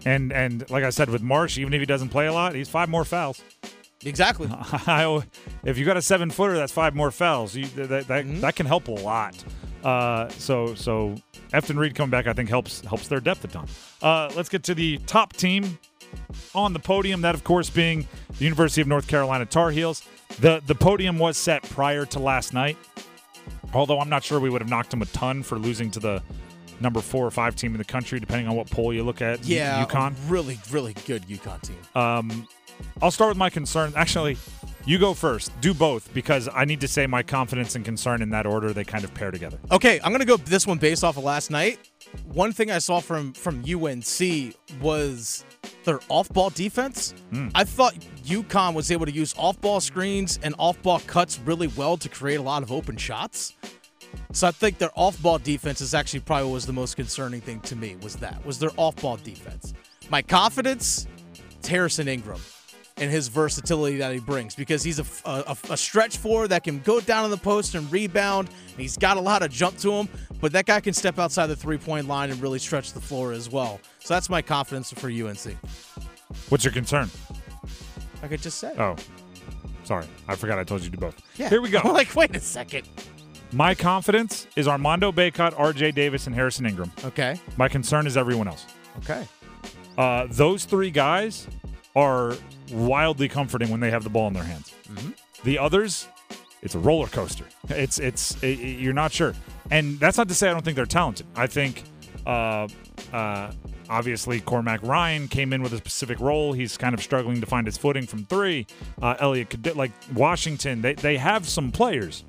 And 0.05 0.33
and 0.33 0.69
like 0.71 0.85
I 0.85 0.91
said 0.91 1.09
with 1.09 1.23
Marsh, 1.23 1.59
even 1.59 1.73
if 1.75 1.81
he 1.81 1.87
doesn't 1.87 2.09
play 2.09 2.27
a 2.27 2.33
lot, 2.33 2.55
he's 2.55 2.69
five 2.69 2.89
more 2.89 3.05
fouls. 3.05 3.43
Exactly. 4.05 4.49
If 5.65 5.79
you 5.79 5.85
got 5.85 5.97
a 5.97 6.03
seven 6.03 6.31
footer, 6.31 6.55
that's 6.57 6.73
five 6.73 6.95
more 6.95 7.11
fouls. 7.11 7.55
You, 7.55 7.67
that 7.77 8.09
that, 8.09 8.25
Mm-hmm. 8.25 8.41
that 8.41 8.57
can 8.57 8.67
help 8.67 8.89
a 8.89 8.93
lot. 8.93 9.35
Uh, 9.85 10.29
so 10.31 10.75
so 10.75 11.15
Efton 11.53 11.77
Reid 11.79 11.95
coming 11.95 12.11
back, 12.11 12.27
I 12.27 12.33
think 12.33 12.49
helps 12.49 12.81
helps 12.83 13.09
their 13.09 13.21
depth 13.21 13.45
a 13.45 13.49
ton. 13.49 13.67
Uh, 14.01 14.31
let's 14.37 14.49
get 14.49 14.63
to 14.65 14.75
the 14.75 14.99
top 15.07 15.33
team 15.35 15.79
on 16.55 16.73
the 16.73 16.79
podium. 16.79 17.21
That 17.23 17.35
of 17.35 17.45
course 17.45 17.71
being 17.71 18.07
the 18.39 18.45
University 18.45 18.81
of 18.81 18.87
North 18.89 19.07
Carolina 19.09 19.47
Tar 19.47 19.71
Heels. 19.71 20.03
The 20.41 20.63
the 20.67 20.75
podium 20.75 21.19
was 21.19 21.37
set 21.37 21.63
prior 21.65 22.05
to 22.07 22.19
last 22.19 22.53
night. 22.55 22.77
Although 23.75 24.01
I'm 24.01 24.09
not 24.09 24.23
sure 24.23 24.39
we 24.39 24.51
would 24.51 24.61
have 24.61 24.69
knocked 24.71 24.91
them 24.91 25.03
a 25.03 25.07
ton 25.07 25.43
for 25.43 25.59
losing 25.59 25.91
to 25.93 26.01
the 26.01 26.23
number 26.81 27.01
four 27.01 27.27
or 27.27 27.31
five 27.31 27.57
team 27.57 27.73
in 27.73 27.79
the 27.79 27.85
country, 27.85 28.21
depending 28.21 28.47
on 28.49 28.55
what 28.57 28.69
poll 28.71 28.93
you 28.93 29.03
look 29.03 29.23
at. 29.23 29.45
Yeah, 29.45 29.85
UConn. 29.85 30.15
really, 30.29 30.59
really 30.71 30.95
good 31.07 31.23
UConn 31.27 31.61
team. 31.63 31.77
Um, 31.95 32.47
I'll 33.01 33.11
start 33.11 33.31
with 33.31 33.39
my 33.39 33.51
concern. 33.51 33.93
Actually, 33.97 34.37
you 34.85 34.99
go 34.99 35.15
first. 35.15 35.53
Do 35.61 35.75
both 35.75 36.13
because 36.13 36.49
I 36.53 36.65
need 36.65 36.81
to 36.81 36.89
say 36.89 37.07
my 37.07 37.23
confidence 37.23 37.77
and 37.77 37.85
concern 37.85 38.23
in 38.23 38.31
that 38.31 38.47
order. 38.47 38.73
They 38.73 38.85
kind 38.85 39.05
of 39.05 39.15
pair 39.15 39.31
together. 39.31 39.59
Okay, 39.71 40.01
I'm 40.03 40.13
gonna 40.13 40.25
go 40.25 40.37
this 40.37 40.67
one 40.67 40.79
based 40.79 41.05
off 41.05 41.17
of 41.17 41.25
last 41.25 41.51
night. 41.51 41.79
One 42.33 42.53
thing 42.53 42.71
I 42.71 42.79
saw 42.79 43.01
from 43.01 43.33
from 43.33 43.63
UNC 43.65 44.55
was 44.81 45.45
their 45.85 46.01
off-ball 46.09 46.51
defense. 46.51 47.15
Hmm. 47.31 47.49
I 47.55 47.65
thought 47.65 47.95
UConn 48.25 48.75
was 48.75 48.91
able 48.91 49.07
to 49.07 49.13
use 49.13 49.35
off-ball 49.37 49.81
screens 49.81 50.39
and 50.43 50.55
off-ball 50.59 51.01
cuts 51.01 51.41
really 51.41 51.67
well 51.69 51.97
to 51.97 52.09
create 52.09 52.37
a 52.37 52.43
lot 52.43 52.63
of 52.63 52.71
open 52.71 52.97
shots. 52.97 53.55
So 54.33 54.47
I 54.47 54.51
think 54.53 54.79
their 54.79 54.93
off-ball 54.95 55.39
defense 55.39 55.81
is 55.81 55.95
actually 55.95 56.21
probably 56.21 56.47
what 56.47 56.55
was 56.55 56.67
the 56.67 56.73
most 56.73 56.97
concerning 56.97 57.41
thing 57.41 57.61
to 57.63 57.75
me 57.75 57.97
was 58.03 58.17
that 58.17 58.45
was 58.45 58.59
their 58.59 58.71
off-ball 58.77 59.17
defense. 59.19 59.75
My 60.09 60.23
confidence, 60.23 61.07
Harrison 61.67 62.07
Ingram 62.07 62.41
and 63.03 63.11
his 63.11 63.27
versatility 63.27 63.97
that 63.97 64.13
he 64.15 64.21
brings 64.21 64.55
because 64.55 64.85
he's 64.85 65.01
a, 65.01 65.05
a, 65.25 65.57
a 65.71 65.77
stretch 65.77 66.19
four 66.19 66.47
that 66.47 66.63
can 66.63 66.79
go 66.81 67.01
down 67.01 67.25
on 67.25 67.31
the 67.31 67.37
post 67.37 67.75
and 67.75 67.91
rebound. 67.91 68.49
And 68.49 68.81
he's 68.81 68.97
got 68.97 69.17
a 69.17 69.21
lot 69.21 69.43
of 69.43 69.51
jump 69.51 69.77
to 69.79 69.91
him, 69.93 70.09
but 70.41 70.53
that 70.53 70.67
guy 70.67 70.79
can 70.79 70.95
step 70.95 71.19
outside 71.19 71.49
the 71.49 71.57
three-point 71.57 72.07
line 72.07 72.31
and 72.31 72.41
really 72.41 72.61
stretch 72.61 72.93
the 72.93 73.01
floor 73.01 73.33
as 73.33 73.51
well. 73.51 73.81
So 73.99 74.15
that's 74.15 74.31
my 74.31 74.41
confidence 74.41 74.93
for 74.93 75.09
UNC. 75.09 75.57
What's 76.49 76.63
your 76.63 76.73
concern? 76.73 77.11
Like 78.23 78.33
I 78.33 78.37
just 78.37 78.59
said. 78.59 78.79
Oh, 78.79 78.95
Sorry, 79.83 80.07
I 80.29 80.37
forgot 80.37 80.61
I 80.61 80.65
told 80.65 80.83
you 80.83 80.91
to 80.91 80.97
both. 80.97 81.21
Yeah. 81.37 81.49
Here 81.49 81.61
we 81.61 81.69
go. 81.69 81.81
I'm 81.85 81.93
like, 81.93 82.15
wait 82.15 82.37
a 82.37 82.41
second. 82.41 82.89
My 83.53 83.75
confidence 83.75 84.47
is 84.55 84.69
Armando 84.69 85.11
Bacot, 85.11 85.59
R.J. 85.59 85.91
Davis, 85.91 86.29
and 86.29 86.35
Harrison 86.37 86.67
Ingram. 86.67 86.93
Okay. 87.05 87.39
My 87.57 87.69
concern 87.69 88.07
is 88.07 88.17
everyone 88.17 88.47
else. 88.47 88.65
Okay. 88.99 89.27
Uh, 89.99 90.29
those 90.31 90.65
three 90.65 90.91
guys 90.93 91.49
are 91.95 92.35
wildly 92.73 93.29
comforting 93.29 93.69
when 93.71 93.81
they 93.81 93.91
have 93.91 94.05
the 94.05 94.11
ball 94.11 94.29
in 94.29 94.33
their 94.35 94.45
hands. 94.45 94.73
The 95.45 95.59
others, 95.59 96.09
it's 96.63 96.75
a 96.75 96.79
roller 96.79 97.09
coaster. 97.09 97.45
It's 97.69 97.99
it's 97.99 98.37
it, 98.43 98.59
it- 98.61 98.79
you're 98.81 98.93
not 98.93 99.13
sure, 99.13 99.35
and 99.71 99.99
that's 100.01 100.17
not 100.19 100.29
to 100.29 100.35
say 100.35 100.49
I 100.49 100.53
don't 100.53 100.65
think 100.65 100.77
they're 100.77 100.87
talented. 100.87 101.27
I 101.37 101.47
think, 101.47 101.83
uh, 102.27 102.69
uh, 103.13 103.53
obviously 103.91 104.41
Cormac 104.41 104.81
Ryan 104.83 105.29
came 105.29 105.53
in 105.53 105.63
with 105.63 105.73
a 105.73 105.77
specific 105.79 106.21
role. 106.21 106.53
He's 106.53 106.77
kind 106.79 106.95
of 106.95 107.03
struggling 107.03 107.41
to 107.41 107.47
find 107.47 107.67
his 107.67 107.77
footing 107.77 108.07
from 108.07 108.25
three. 108.27 108.67
Uh, 109.03 109.17
Elliot, 109.19 109.77
like 109.77 109.93
Washington, 110.15 110.81
they 110.83 110.95
they 110.95 111.17
have 111.19 111.49
some 111.49 111.71
players. 111.73 112.25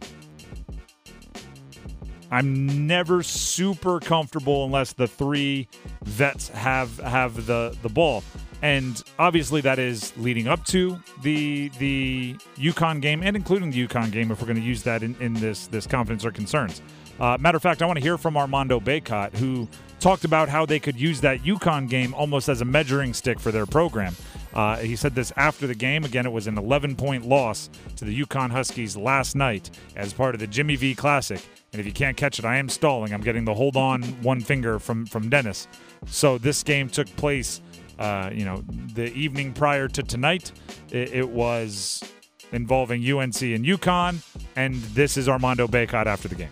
I'm 2.32 2.88
never 2.88 3.22
super 3.22 4.00
comfortable 4.00 4.66
unless 4.66 4.94
the 4.94 5.08
three 5.08 5.68
vets 6.04 6.50
have 6.50 6.98
have 7.00 7.46
the 7.46 7.78
the 7.84 7.90
ball. 7.90 8.24
And 8.64 9.04
obviously 9.20 9.60
that 9.62 9.78
is 9.78 10.16
leading 10.18 10.48
up 10.48 10.64
to 10.68 10.98
the 11.22 11.68
the 11.80 12.36
UConn 12.56 13.02
game 13.02 13.22
and 13.22 13.36
including 13.36 13.72
the 13.72 13.88
UConn 13.88 14.10
game 14.10 14.32
if 14.32 14.40
we're 14.40 14.48
going 14.48 14.60
to 14.60 14.64
use 14.64 14.84
that 14.84 15.04
in, 15.04 15.16
in 15.20 15.34
this 15.34 15.68
this 15.68 15.86
confidence 15.86 16.24
or 16.24 16.32
concerns. 16.32 16.82
Uh, 17.20 17.38
matter 17.40 17.58
of 17.58 17.62
fact, 17.62 17.82
I 17.82 17.86
want 17.86 17.98
to 17.98 18.04
hear 18.04 18.18
from 18.18 18.38
Armando 18.38 18.80
Bacot, 18.80 19.36
who 19.36 19.68
talked 20.00 20.24
about 20.24 20.50
how 20.50 20.66
they 20.66 20.80
could 20.80 21.00
use 21.00 21.22
that 21.22 21.42
UConn 21.42 21.88
game 21.90 22.14
almost 22.14 22.50
as 22.50 22.62
a 22.62 22.66
measuring 22.66 23.14
stick 23.14 23.40
for 23.40 23.52
their 23.52 23.66
program. 23.66 24.16
Uh, 24.54 24.78
he 24.78 24.96
said 24.96 25.14
this 25.14 25.34
after 25.36 25.68
the 25.68 25.76
game. 25.76 26.06
Again, 26.06 26.26
it 26.26 26.32
was 26.32 26.48
an 26.48 26.58
11 26.58 26.96
point 26.96 27.26
loss 27.26 27.70
to 27.98 28.06
the 28.06 28.22
UConn 28.22 28.50
Huskies 28.50 28.96
last 28.96 29.36
night 29.36 29.72
as 29.96 30.14
part 30.14 30.36
of 30.36 30.40
the 30.40 30.48
Jimmy 30.48 30.76
V 30.76 30.96
Classic. 30.96 31.42
And 31.74 31.80
if 31.80 31.86
you 31.86 31.92
can't 31.92 32.16
catch 32.16 32.40
it, 32.40 32.46
I 32.46 32.58
am 32.58 32.70
stalling. 32.70 33.14
I'm 33.14 33.22
getting 33.22 33.46
the 33.46 33.54
hold 33.54 33.76
on 33.76 34.04
one 34.22 34.42
finger 34.42 34.80
from 34.80 35.06
from 35.06 35.30
Dennis. 35.30 35.68
So 36.06 36.38
this 36.38 36.64
game 36.64 36.90
took 36.90 37.08
place, 37.16 37.62
uh, 38.04 38.30
you 38.34 38.44
know, 38.44 38.62
the 38.96 39.14
evening 39.14 39.54
prior 39.54 39.88
to 39.88 40.04
tonight. 40.04 40.52
It, 40.92 41.14
it 41.14 41.30
was 41.30 42.04
involving 42.52 43.00
UNC 43.02 43.42
and 43.42 43.64
UConn, 43.66 44.22
and 44.58 44.76
this 44.94 45.16
is 45.16 45.30
Armando 45.30 45.68
Bacot 45.68 46.06
after 46.06 46.28
the 46.28 46.36
game. 46.36 46.50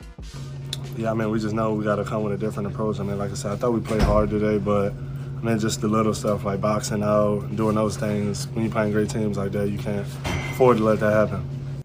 Yeah, 0.95 1.11
I 1.11 1.13
mean, 1.13 1.29
we 1.29 1.41
just 1.41 1.53
know 1.53 1.73
we 1.73 1.83
got 1.83 1.97
to 1.97 2.05
come 2.05 2.23
with 2.23 2.31
a 2.31 2.37
different 2.37 2.71
approach. 2.71 3.01
I 3.01 3.03
mean, 3.03 3.17
like 3.17 3.31
I 3.31 3.33
said, 3.33 3.51
I 3.51 3.57
thought 3.57 3.71
we 3.71 3.81
played 3.81 4.01
hard 4.01 4.29
today, 4.29 4.59
but 4.59 4.93
I 4.93 5.41
mean, 5.41 5.59
just 5.59 5.81
the 5.81 5.89
little 5.89 6.13
stuff 6.13 6.45
like 6.45 6.61
boxing 6.61 7.03
out, 7.03 7.53
doing 7.57 7.75
those 7.75 7.97
things. 7.97 8.47
When 8.47 8.63
you're 8.63 8.71
playing 8.71 8.93
great 8.93 9.09
teams 9.09 9.37
like 9.37 9.51
that, 9.51 9.67
you 9.67 9.77
can't 9.77 10.07
afford 10.53 10.77
to 10.77 10.83
let 10.83 11.01
that 11.01 11.11
happen. 11.11 11.83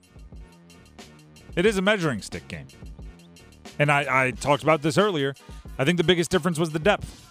It 1.57 1.67
is 1.67 1.77
a 1.77 1.83
measuring 1.83 2.23
stick 2.23 2.47
game. 2.47 2.69
And 3.81 3.91
I, 3.91 4.27
I 4.27 4.31
talked 4.31 4.63
about 4.63 4.83
this 4.83 4.97
earlier. 4.97 5.35
I 5.77 5.85
think 5.85 5.97
the 5.97 6.05
biggest 6.05 6.31
difference 6.31 6.57
was 6.57 6.71
the 6.71 6.79
depth. 6.79 7.27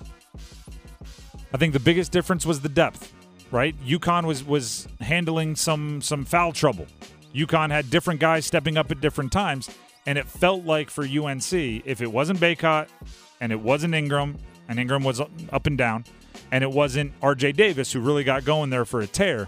I 1.55 1.57
think 1.57 1.71
the 1.71 1.79
biggest 1.79 2.11
difference 2.11 2.45
was 2.45 2.59
the 2.59 2.67
depth, 2.67 3.13
right? 3.49 3.73
UConn 3.81 4.25
was 4.25 4.43
was 4.43 4.89
handling 4.99 5.55
some 5.55 6.01
some 6.01 6.25
foul 6.25 6.51
trouble. 6.51 6.85
UConn 7.33 7.71
had 7.71 7.89
different 7.89 8.19
guys 8.19 8.45
stepping 8.45 8.75
up 8.75 8.91
at 8.91 8.99
different 8.99 9.31
times, 9.31 9.69
and 10.05 10.17
it 10.17 10.27
felt 10.27 10.65
like 10.65 10.89
for 10.89 11.05
UNC, 11.05 11.53
if 11.53 12.01
it 12.01 12.11
wasn't 12.11 12.41
Bacot 12.41 12.89
and 13.39 13.53
it 13.53 13.59
wasn't 13.61 13.93
Ingram, 13.93 14.37
and 14.67 14.77
Ingram 14.77 15.05
was 15.05 15.21
up 15.21 15.65
and 15.65 15.77
down, 15.77 16.03
and 16.51 16.61
it 16.61 16.69
wasn't 16.69 17.17
RJ 17.21 17.55
Davis 17.55 17.89
who 17.93 18.01
really 18.01 18.25
got 18.25 18.43
going 18.43 18.69
there 18.69 18.83
for 18.83 18.99
a 18.99 19.07
tear, 19.07 19.47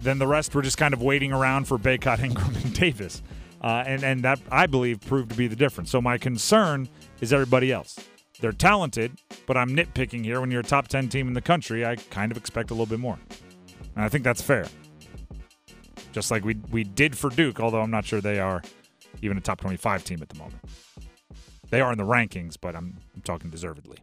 then 0.00 0.18
the 0.18 0.26
rest 0.26 0.54
were 0.54 0.62
just 0.62 0.78
kind 0.78 0.94
of 0.94 1.02
waiting 1.02 1.30
around 1.30 1.68
for 1.68 1.78
Bacot, 1.78 2.20
Ingram, 2.24 2.56
and 2.56 2.72
Davis. 2.72 3.22
Uh, 3.60 3.84
and, 3.86 4.02
and 4.02 4.22
that, 4.22 4.40
I 4.50 4.66
believe, 4.66 5.02
proved 5.02 5.28
to 5.32 5.36
be 5.36 5.46
the 5.46 5.56
difference. 5.56 5.90
So 5.90 6.00
my 6.00 6.16
concern 6.16 6.88
is 7.20 7.34
everybody 7.34 7.70
else. 7.70 7.98
They're 8.40 8.52
talented, 8.52 9.18
but 9.46 9.56
I'm 9.56 9.70
nitpicking 9.70 10.24
here. 10.24 10.40
When 10.40 10.50
you're 10.50 10.60
a 10.60 10.64
top 10.64 10.88
10 10.88 11.08
team 11.08 11.28
in 11.28 11.34
the 11.34 11.40
country, 11.40 11.86
I 11.86 11.96
kind 11.96 12.32
of 12.32 12.38
expect 12.38 12.70
a 12.70 12.74
little 12.74 12.86
bit 12.86 12.98
more. 12.98 13.18
And 13.94 14.04
I 14.04 14.08
think 14.08 14.24
that's 14.24 14.42
fair. 14.42 14.66
Just 16.12 16.30
like 16.30 16.44
we, 16.44 16.56
we 16.70 16.84
did 16.84 17.16
for 17.16 17.30
Duke, 17.30 17.60
although 17.60 17.80
I'm 17.80 17.90
not 17.90 18.04
sure 18.04 18.20
they 18.20 18.40
are 18.40 18.62
even 19.22 19.36
a 19.36 19.40
top 19.40 19.60
25 19.60 20.04
team 20.04 20.20
at 20.22 20.28
the 20.28 20.38
moment. 20.38 20.60
They 21.70 21.80
are 21.80 21.90
in 21.90 21.98
the 21.98 22.04
rankings, 22.04 22.56
but 22.60 22.76
I'm, 22.76 22.98
I'm 23.14 23.22
talking 23.22 23.50
deservedly. 23.50 23.98